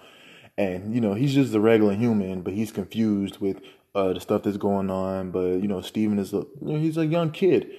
and 0.60 0.94
you 0.94 1.00
know 1.00 1.14
he's 1.14 1.32
just 1.32 1.54
a 1.54 1.60
regular 1.60 1.94
human, 1.94 2.42
but 2.42 2.52
he's 2.52 2.70
confused 2.70 3.38
with 3.38 3.60
uh, 3.94 4.12
the 4.12 4.20
stuff 4.20 4.42
that's 4.42 4.58
going 4.58 4.90
on. 4.90 5.30
But 5.30 5.62
you 5.62 5.68
know, 5.68 5.80
Steven 5.80 6.18
is 6.18 6.34
a 6.34 6.44
you 6.60 6.72
know, 6.72 6.78
he's 6.78 6.98
a 6.98 7.06
young 7.06 7.30
kid, 7.30 7.70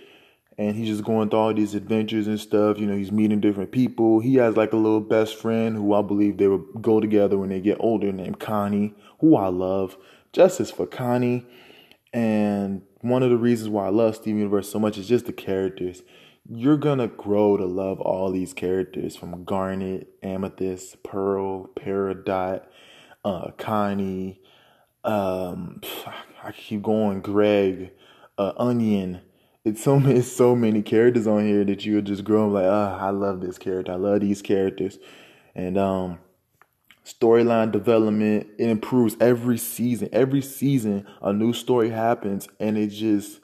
and 0.57 0.75
he's 0.75 0.87
just 0.87 1.03
going 1.03 1.29
through 1.29 1.39
all 1.39 1.53
these 1.53 1.75
adventures 1.75 2.25
and 2.25 2.39
stuff. 2.39 2.79
You 2.79 2.87
know, 2.87 2.97
he's 2.97 3.11
meeting 3.11 3.39
different 3.39 3.71
people. 3.71 4.19
He 4.19 4.35
has 4.35 4.57
like 4.57 4.73
a 4.73 4.77
little 4.77 4.99
best 4.99 5.35
friend 5.35 5.75
who 5.75 5.93
I 5.93 6.01
believe 6.01 6.37
they 6.37 6.47
will 6.47 6.65
go 6.81 6.99
together 6.99 7.37
when 7.37 7.49
they 7.49 7.61
get 7.61 7.77
older, 7.79 8.11
named 8.11 8.39
Connie, 8.39 8.95
who 9.19 9.35
I 9.35 9.47
love. 9.47 9.95
Justice 10.33 10.71
for 10.71 10.87
Connie, 10.87 11.45
and 12.13 12.81
one 13.01 13.21
of 13.21 13.29
the 13.29 13.37
reasons 13.37 13.69
why 13.69 13.85
I 13.85 13.89
love 13.89 14.15
Steven 14.15 14.39
Universe 14.39 14.71
so 14.71 14.79
much 14.79 14.97
is 14.97 15.07
just 15.07 15.27
the 15.27 15.33
characters 15.33 16.01
you're 16.49 16.77
gonna 16.77 17.07
grow 17.07 17.57
to 17.57 17.65
love 17.65 17.99
all 17.99 18.31
these 18.31 18.53
characters 18.53 19.15
from 19.15 19.43
Garnet, 19.43 20.07
Amethyst, 20.23 21.03
Pearl, 21.03 21.67
Peridot, 21.75 22.63
uh, 23.23 23.51
Connie. 23.57 24.41
Um, 25.03 25.81
I 26.43 26.51
keep 26.51 26.81
going. 26.81 27.21
Greg, 27.21 27.91
uh, 28.37 28.53
Onion. 28.57 29.21
It's 29.63 29.83
so 29.83 29.99
many, 29.99 30.21
so 30.21 30.55
many 30.55 30.81
characters 30.81 31.27
on 31.27 31.45
here 31.45 31.63
that 31.63 31.85
you 31.85 31.95
would 31.95 32.05
just 32.05 32.23
grow 32.23 32.47
like, 32.47 32.65
oh, 32.65 32.97
I 32.99 33.11
love 33.11 33.41
this 33.41 33.59
character. 33.59 33.91
I 33.91 33.95
love 33.95 34.21
these 34.21 34.41
characters, 34.41 34.97
and 35.53 35.77
um, 35.77 36.17
storyline 37.05 37.71
development 37.71 38.47
it 38.57 38.69
improves 38.69 39.15
every 39.19 39.59
season. 39.59 40.09
Every 40.11 40.41
season, 40.41 41.05
a 41.21 41.31
new 41.31 41.53
story 41.53 41.91
happens, 41.91 42.47
and 42.59 42.75
it 42.75 42.87
just 42.87 43.40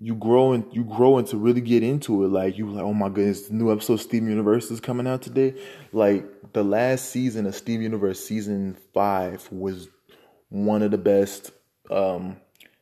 you 0.00 0.14
grow 0.14 0.52
and 0.52 0.64
you 0.72 0.84
grow 0.84 1.18
and 1.18 1.26
to 1.28 1.36
really 1.36 1.60
get 1.60 1.82
into 1.82 2.24
it. 2.24 2.28
Like 2.28 2.56
you 2.56 2.70
like, 2.70 2.84
oh 2.84 2.94
my 2.94 3.08
goodness, 3.08 3.48
the 3.48 3.54
new 3.54 3.72
episode 3.72 3.94
of 3.94 4.02
Steven 4.02 4.28
Universe 4.28 4.70
is 4.70 4.80
coming 4.80 5.06
out 5.06 5.22
today. 5.22 5.54
Like 5.92 6.52
the 6.52 6.62
last 6.62 7.10
season 7.10 7.46
of 7.46 7.54
Steven 7.54 7.82
Universe, 7.82 8.24
season 8.24 8.76
five, 8.94 9.48
was 9.50 9.88
one 10.50 10.82
of 10.82 10.90
the 10.90 10.98
best 10.98 11.50
um, 11.90 12.36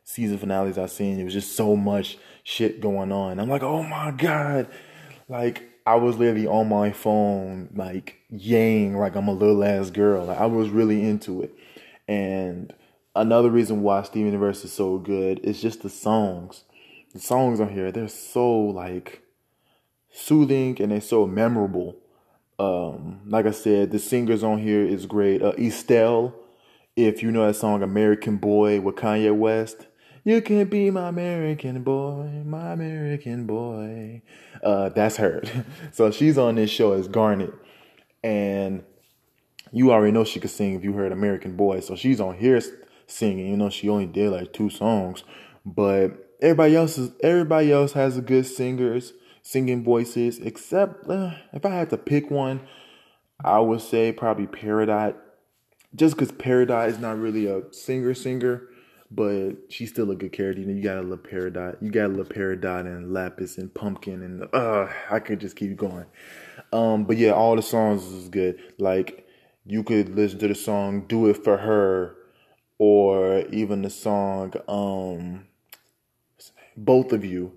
season 0.05 0.39
finales 0.39 0.79
I've 0.79 0.91
seen. 0.91 1.19
It 1.19 1.25
was 1.25 1.33
just 1.33 1.57
so 1.57 1.75
much 1.75 2.19
shit 2.45 2.81
going 2.81 3.13
on. 3.13 3.39
I'm 3.39 3.49
like, 3.49 3.63
oh 3.63 3.83
my 3.83 4.11
god, 4.11 4.69
like 5.29 5.71
I 5.87 5.95
was 5.97 6.19
literally 6.19 6.47
on 6.47 6.69
my 6.69 6.93
phone, 6.93 7.71
like 7.75 8.17
yang, 8.29 8.99
like 8.99 9.15
I'm 9.15 9.29
a 9.29 9.33
little 9.33 9.65
ass 9.65 9.91
girl. 9.91 10.27
Like, 10.27 10.39
I 10.39 10.47
was 10.47 10.69
really 10.69 11.03
into 11.03 11.43
it, 11.43 11.55
and 12.07 12.75
another 13.15 13.49
reason 13.51 13.83
why 13.83 14.03
Steven 14.03 14.27
Universe 14.27 14.65
is 14.65 14.73
so 14.73 14.99
good 14.99 15.39
is 15.41 15.63
just 15.63 15.83
the 15.83 15.89
songs 15.89 16.65
the 17.17 17.23
songs 17.23 17.61
on 17.61 17.71
here, 17.71 17.91
they're 17.91 18.09
so 18.09 18.51
like 18.51 19.23
soothing 20.11 20.81
and 20.81 20.93
they're 20.93 21.01
so 21.01 21.27
memorable. 21.27 21.97
Um, 22.59 23.21
like 23.27 23.47
I 23.47 23.51
said, 23.51 23.91
the 23.91 23.99
singers 23.99 24.43
on 24.43 24.59
here 24.59 24.85
is 24.85 25.07
great. 25.07 25.43
Uh, 25.43 25.53
Estelle, 25.59 26.35
if 26.95 27.23
you 27.23 27.31
know 27.31 27.47
that 27.47 27.55
song 27.55 27.83
American 27.83 28.37
Boy 28.37 28.81
with 28.81 28.97
Kanye 28.97 29.35
West. 29.37 29.87
You 30.25 30.43
can 30.43 30.65
be 30.65 30.91
my 30.91 31.09
American 31.09 31.85
boy, 31.85 32.43
my 32.45 32.73
American 32.73 33.47
boy. 33.47 34.23
Uh, 34.61 34.89
that's 34.89 35.19
her. 35.19 35.43
so 35.93 36.11
she's 36.11 36.37
on 36.37 36.57
this 36.57 36.71
show 36.71 36.93
as 36.93 37.07
Garnet. 37.07 37.55
And 38.25 38.83
you 39.71 39.93
already 39.93 40.11
know 40.11 40.25
she 40.25 40.41
could 40.41 40.51
sing 40.51 40.75
if 40.75 40.83
you 40.83 40.95
heard 40.95 41.13
American 41.13 41.57
Boy. 41.57 41.79
So 41.79 41.95
she's 41.95 42.21
on 42.21 42.37
here 42.39 42.61
singing. 43.07 43.47
You 43.47 43.57
know, 43.57 43.71
she 43.71 43.89
only 43.89 44.07
did 44.07 44.33
like 44.33 44.53
two 44.53 44.69
songs. 44.69 45.23
But 45.65 46.26
everybody 46.41 46.77
else 46.77 46.99
is 46.99 47.11
everybody 47.23 47.73
else 47.73 47.93
has 47.93 48.17
a 48.17 48.23
good 48.23 48.47
singers, 48.47 49.13
singing 49.43 49.85
voices, 49.85 50.39
except 50.39 51.09
uh, 51.09 51.33
if 51.53 51.65
I 51.65 51.71
had 51.71 51.91
to 51.91 51.97
pick 51.97 52.31
one, 52.31 52.61
I 53.45 53.61
would 53.61 53.81
say 53.81 54.13
probably 54.13 54.47
Peridot. 54.47 55.17
Just 55.95 56.17
because 56.17 56.33
Peridot 56.33 56.89
is 56.89 56.99
not 56.99 57.19
really 57.19 57.47
a 57.47 57.63
singer 57.73 58.13
singer 58.13 58.69
but 59.11 59.53
she's 59.69 59.91
still 59.91 60.11
a 60.11 60.17
good 60.17 60.33
character. 60.33 60.61
You 60.61 60.67
know, 60.67 60.75
you 60.75 60.83
got 60.83 60.99
a 60.99 61.03
little 61.03 61.19
Peridot, 61.19 61.81
you 61.81 61.91
got 61.91 62.07
a 62.07 62.09
little 62.09 62.25
Peridot 62.25 62.87
and 62.87 63.13
Lapis 63.13 63.59
and 63.59 63.73
Pumpkin, 63.73 64.23
and 64.23 64.49
uh, 64.53 64.89
I 65.11 65.21
could 65.21 65.41
just 65.41 65.57
keep 65.57 65.77
going. 65.77 66.07
Um, 66.73 67.05
but 67.05 67.17
yeah, 67.17 67.31
all 67.31 67.57
the 67.57 67.63
songs 67.63 68.05
is 68.05 68.29
good. 68.29 68.59
Like 68.79 69.27
you 69.65 69.83
could 69.83 70.15
listen 70.15 70.39
to 70.41 70.49
the 70.49 70.55
song 70.55 71.07
"Do 71.07 71.29
It 71.29 71.45
for 71.45 71.59
Her," 71.59 72.17
or 72.79 73.41
even 73.53 73.83
the 73.83 73.91
song 73.91 74.55
um, 74.69 75.47
"Both 76.77 77.13
of 77.13 77.25
You." 77.25 77.53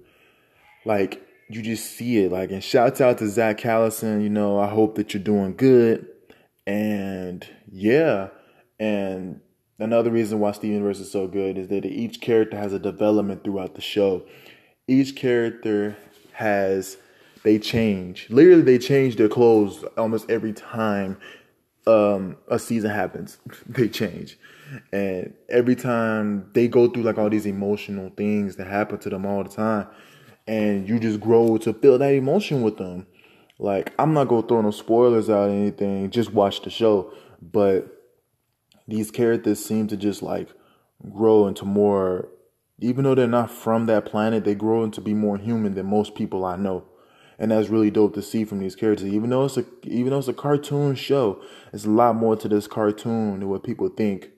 Like 0.86 1.22
you 1.50 1.62
just 1.62 1.92
see 1.92 2.20
it. 2.20 2.32
Like 2.32 2.52
and 2.52 2.64
shouts 2.64 3.02
out 3.02 3.18
to 3.20 3.28
Zach 3.28 3.60
Callison. 3.60 4.22
You 4.22 4.30
know, 4.30 4.60
I 4.60 4.68
hope 4.68 4.96
that 4.96 5.14
you're 5.14 5.24
doing 5.24 5.56
good, 5.56 6.08
and 6.66 7.48
yeah, 7.72 8.30
and 8.80 9.42
Another 9.80 10.12
reason 10.12 10.40
why 10.40 10.52
Steven 10.52 10.76
Universe 10.76 11.00
is 11.00 11.10
so 11.10 11.26
good 11.26 11.58
is 11.58 11.70
that 11.70 11.86
each 11.86 12.20
character 12.20 12.58
has 12.58 12.74
a 12.74 12.80
development 12.80 13.46
throughout 13.46 13.76
the 13.76 13.82
show. 13.82 14.26
Each 14.90 15.16
character 15.16 15.96
has 16.34 16.98
they 17.44 17.58
change. 17.58 18.28
Literally, 18.30 18.62
they 18.62 18.78
change 18.78 19.16
their 19.16 19.30
clothes 19.30 19.86
almost 19.98 20.30
every 20.30 20.52
time 20.52 21.18
um, 21.88 22.38
a 22.48 22.60
season 22.60 22.92
happens. 22.92 23.38
they 23.68 23.88
change, 23.88 24.38
and 24.92 25.34
every 25.50 25.76
time 25.76 26.50
they 26.54 26.68
go 26.68 26.88
through 26.90 27.04
like 27.04 27.18
all 27.18 27.30
these 27.30 27.46
emotional 27.46 28.12
things 28.16 28.56
that 28.58 28.68
happen 28.68 29.00
to 29.00 29.10
them 29.10 29.26
all 29.26 29.44
the 29.44 29.50
time, 29.50 29.88
and 30.48 30.88
you 30.88 31.00
just 31.00 31.20
grow 31.20 31.58
to 31.58 31.74
feel 31.74 31.98
that 31.98 32.14
emotion 32.14 32.62
with 32.62 32.78
them. 32.78 33.08
Like 33.58 33.94
I'm 34.00 34.14
not 34.14 34.28
gonna 34.28 34.48
throw 34.48 34.62
no 34.62 34.72
spoilers 34.72 35.30
out 35.30 35.50
or 35.50 35.54
anything. 35.54 36.10
Just 36.12 36.34
watch 36.34 36.62
the 36.62 36.70
show, 36.70 37.14
but 37.42 37.88
these 38.88 39.12
characters 39.12 39.64
seem 39.64 39.88
to 39.88 39.98
just 39.98 40.22
like 40.22 40.50
grow 41.12 41.48
into 41.48 41.66
more 41.66 42.30
even 42.82 43.04
though 43.04 43.16
they're 43.16 43.28
not 43.28 43.52
from 43.52 43.86
that 43.88 44.06
planet, 44.06 44.46
they 44.46 44.56
grow 44.56 44.84
into 44.84 45.02
be 45.02 45.14
more 45.14 45.38
human 45.38 45.76
than 45.76 45.86
most 45.86 46.16
people 46.16 46.46
I 46.46 46.56
know. 46.56 46.86
And 47.40 47.52
that's 47.52 47.70
really 47.70 47.90
dope 47.90 48.14
to 48.16 48.22
see 48.22 48.44
from 48.44 48.60
these 48.60 48.76
characters. 48.76 49.08
Even 49.08 49.30
though 49.30 49.46
it's 49.46 49.58
a 49.58 49.66
even 49.84 50.12
though 50.12 50.20
it's 50.20 50.28
a 50.28 50.34
cartoon 50.34 50.96
show, 50.96 51.42
it's 51.74 51.86
a 51.86 51.90
lot 51.90 52.16
more 52.16 52.36
to 52.36 52.48
this 52.50 52.68
cartoon 52.68 53.40
than 53.40 53.50
what 53.50 53.64
people 53.64 53.88
think. 53.88 54.30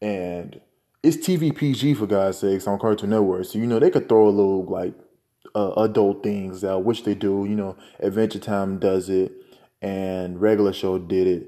And 0.00 0.60
it's 1.02 1.16
TV 1.16 1.54
PG 1.54 1.94
for 1.94 2.06
God's 2.06 2.38
sakes 2.38 2.66
on 2.66 2.78
Cartoon 2.78 3.10
Network. 3.10 3.46
So 3.46 3.58
you 3.58 3.66
know 3.66 3.78
they 3.78 3.90
could 3.90 4.08
throw 4.08 4.28
a 4.28 4.30
little 4.30 4.64
like 4.64 4.94
uh, 5.54 5.72
adult 5.72 6.22
things 6.22 6.62
out, 6.62 6.84
which 6.84 7.04
they 7.04 7.14
do. 7.14 7.44
You 7.48 7.56
know, 7.56 7.76
Adventure 7.98 8.38
Time 8.38 8.78
does 8.78 9.08
it, 9.08 9.32
and 9.82 10.40
regular 10.40 10.72
show 10.72 10.98
did 10.98 11.26
it. 11.26 11.46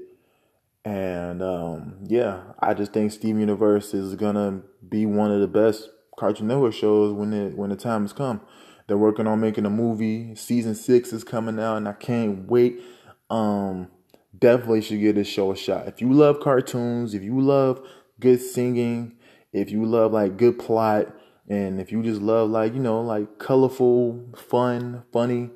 And 0.85 1.41
um, 1.41 1.95
yeah, 2.03 2.41
I 2.59 2.73
just 2.73 2.91
think 2.91 3.11
Steven 3.11 3.39
Universe 3.39 3.93
is 3.93 4.15
gonna 4.15 4.61
be 4.87 5.05
one 5.05 5.31
of 5.31 5.39
the 5.39 5.47
best 5.47 5.89
Cartoon 6.17 6.47
Network 6.47 6.73
shows 6.73 7.13
when 7.13 7.31
it 7.31 7.57
when 7.57 7.69
the 7.69 7.75
time 7.75 8.01
has 8.01 8.13
come. 8.13 8.41
They're 8.87 8.97
working 8.97 9.27
on 9.27 9.39
making 9.39 9.65
a 9.65 9.69
movie. 9.69 10.35
Season 10.35 10.75
six 10.75 11.13
is 11.13 11.23
coming 11.23 11.59
out, 11.59 11.77
and 11.77 11.87
I 11.87 11.93
can't 11.93 12.47
wait. 12.49 12.81
Um, 13.29 13.89
definitely 14.37 14.81
should 14.81 14.99
give 14.99 15.15
this 15.15 15.27
show 15.27 15.51
a 15.51 15.55
shot. 15.55 15.87
If 15.87 16.01
you 16.01 16.11
love 16.11 16.39
cartoons, 16.39 17.13
if 17.13 17.23
you 17.23 17.39
love 17.39 17.85
good 18.19 18.41
singing, 18.41 19.15
if 19.51 19.71
you 19.71 19.85
love 19.85 20.11
like 20.11 20.37
good 20.37 20.59
plot, 20.59 21.07
and 21.49 21.79
if 21.79 21.91
you 21.91 22.01
just 22.03 22.21
love 22.21 22.49
like 22.49 22.73
you 22.73 22.79
know 22.79 23.01
like 23.01 23.39
colorful, 23.39 24.23
fun, 24.35 25.03
funny, 25.11 25.49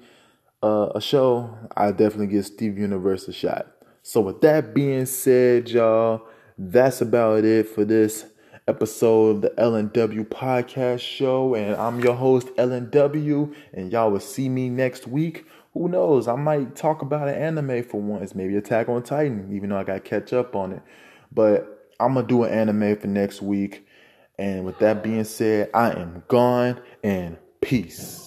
uh, 0.64 0.90
a 0.96 1.02
show, 1.02 1.58
I 1.76 1.92
definitely 1.92 2.28
give 2.28 2.46
Steve 2.46 2.78
Universe 2.78 3.28
a 3.28 3.34
shot. 3.34 3.68
So, 4.04 4.22
with 4.22 4.42
that 4.42 4.74
being 4.74 5.06
said, 5.06 5.70
y'all, 5.70 6.24
that's 6.58 7.02
about 7.02 7.44
it 7.44 7.68
for 7.68 7.84
this 7.84 8.26
episode 8.68 9.38
of 9.38 9.42
the 9.42 9.50
LNW 9.52 10.28
podcast 10.28 11.00
show. 11.00 11.56
And 11.56 11.76
I'm 11.76 12.00
your 12.00 12.16
host, 12.16 12.48
LNW, 12.58 13.56
and 13.74 13.92
y'all 13.92 14.12
will 14.12 14.20
see 14.20 14.50
me 14.50 14.70
next 14.70 15.08
week. 15.08 15.46
Who 15.74 15.88
knows? 15.88 16.28
I 16.28 16.36
might 16.36 16.76
talk 16.76 17.02
about 17.02 17.28
an 17.28 17.36
anime 17.36 17.84
for 17.84 18.02
once, 18.02 18.36
maybe 18.36 18.56
Attack 18.56 18.90
on 18.90 19.04
Titan, 19.04 19.50
even 19.56 19.70
though 19.70 19.78
I 19.78 19.84
got 19.84 19.94
to 19.94 20.00
catch 20.00 20.34
up 20.34 20.56
on 20.56 20.74
it. 20.74 20.82
But 21.32 21.94
I'm 22.00 22.14
going 22.14 22.26
to 22.26 22.30
do 22.30 22.44
an 22.44 22.52
anime 22.52 22.98
for 22.98 23.08
next 23.08 23.42
week. 23.42 23.88
And 24.38 24.66
with 24.66 24.80
that 24.80 25.04
being 25.04 25.24
said, 25.24 25.70
I 25.74 25.92
am 25.92 26.24
gone 26.28 26.82
and 27.04 27.38
peace. 27.62 28.27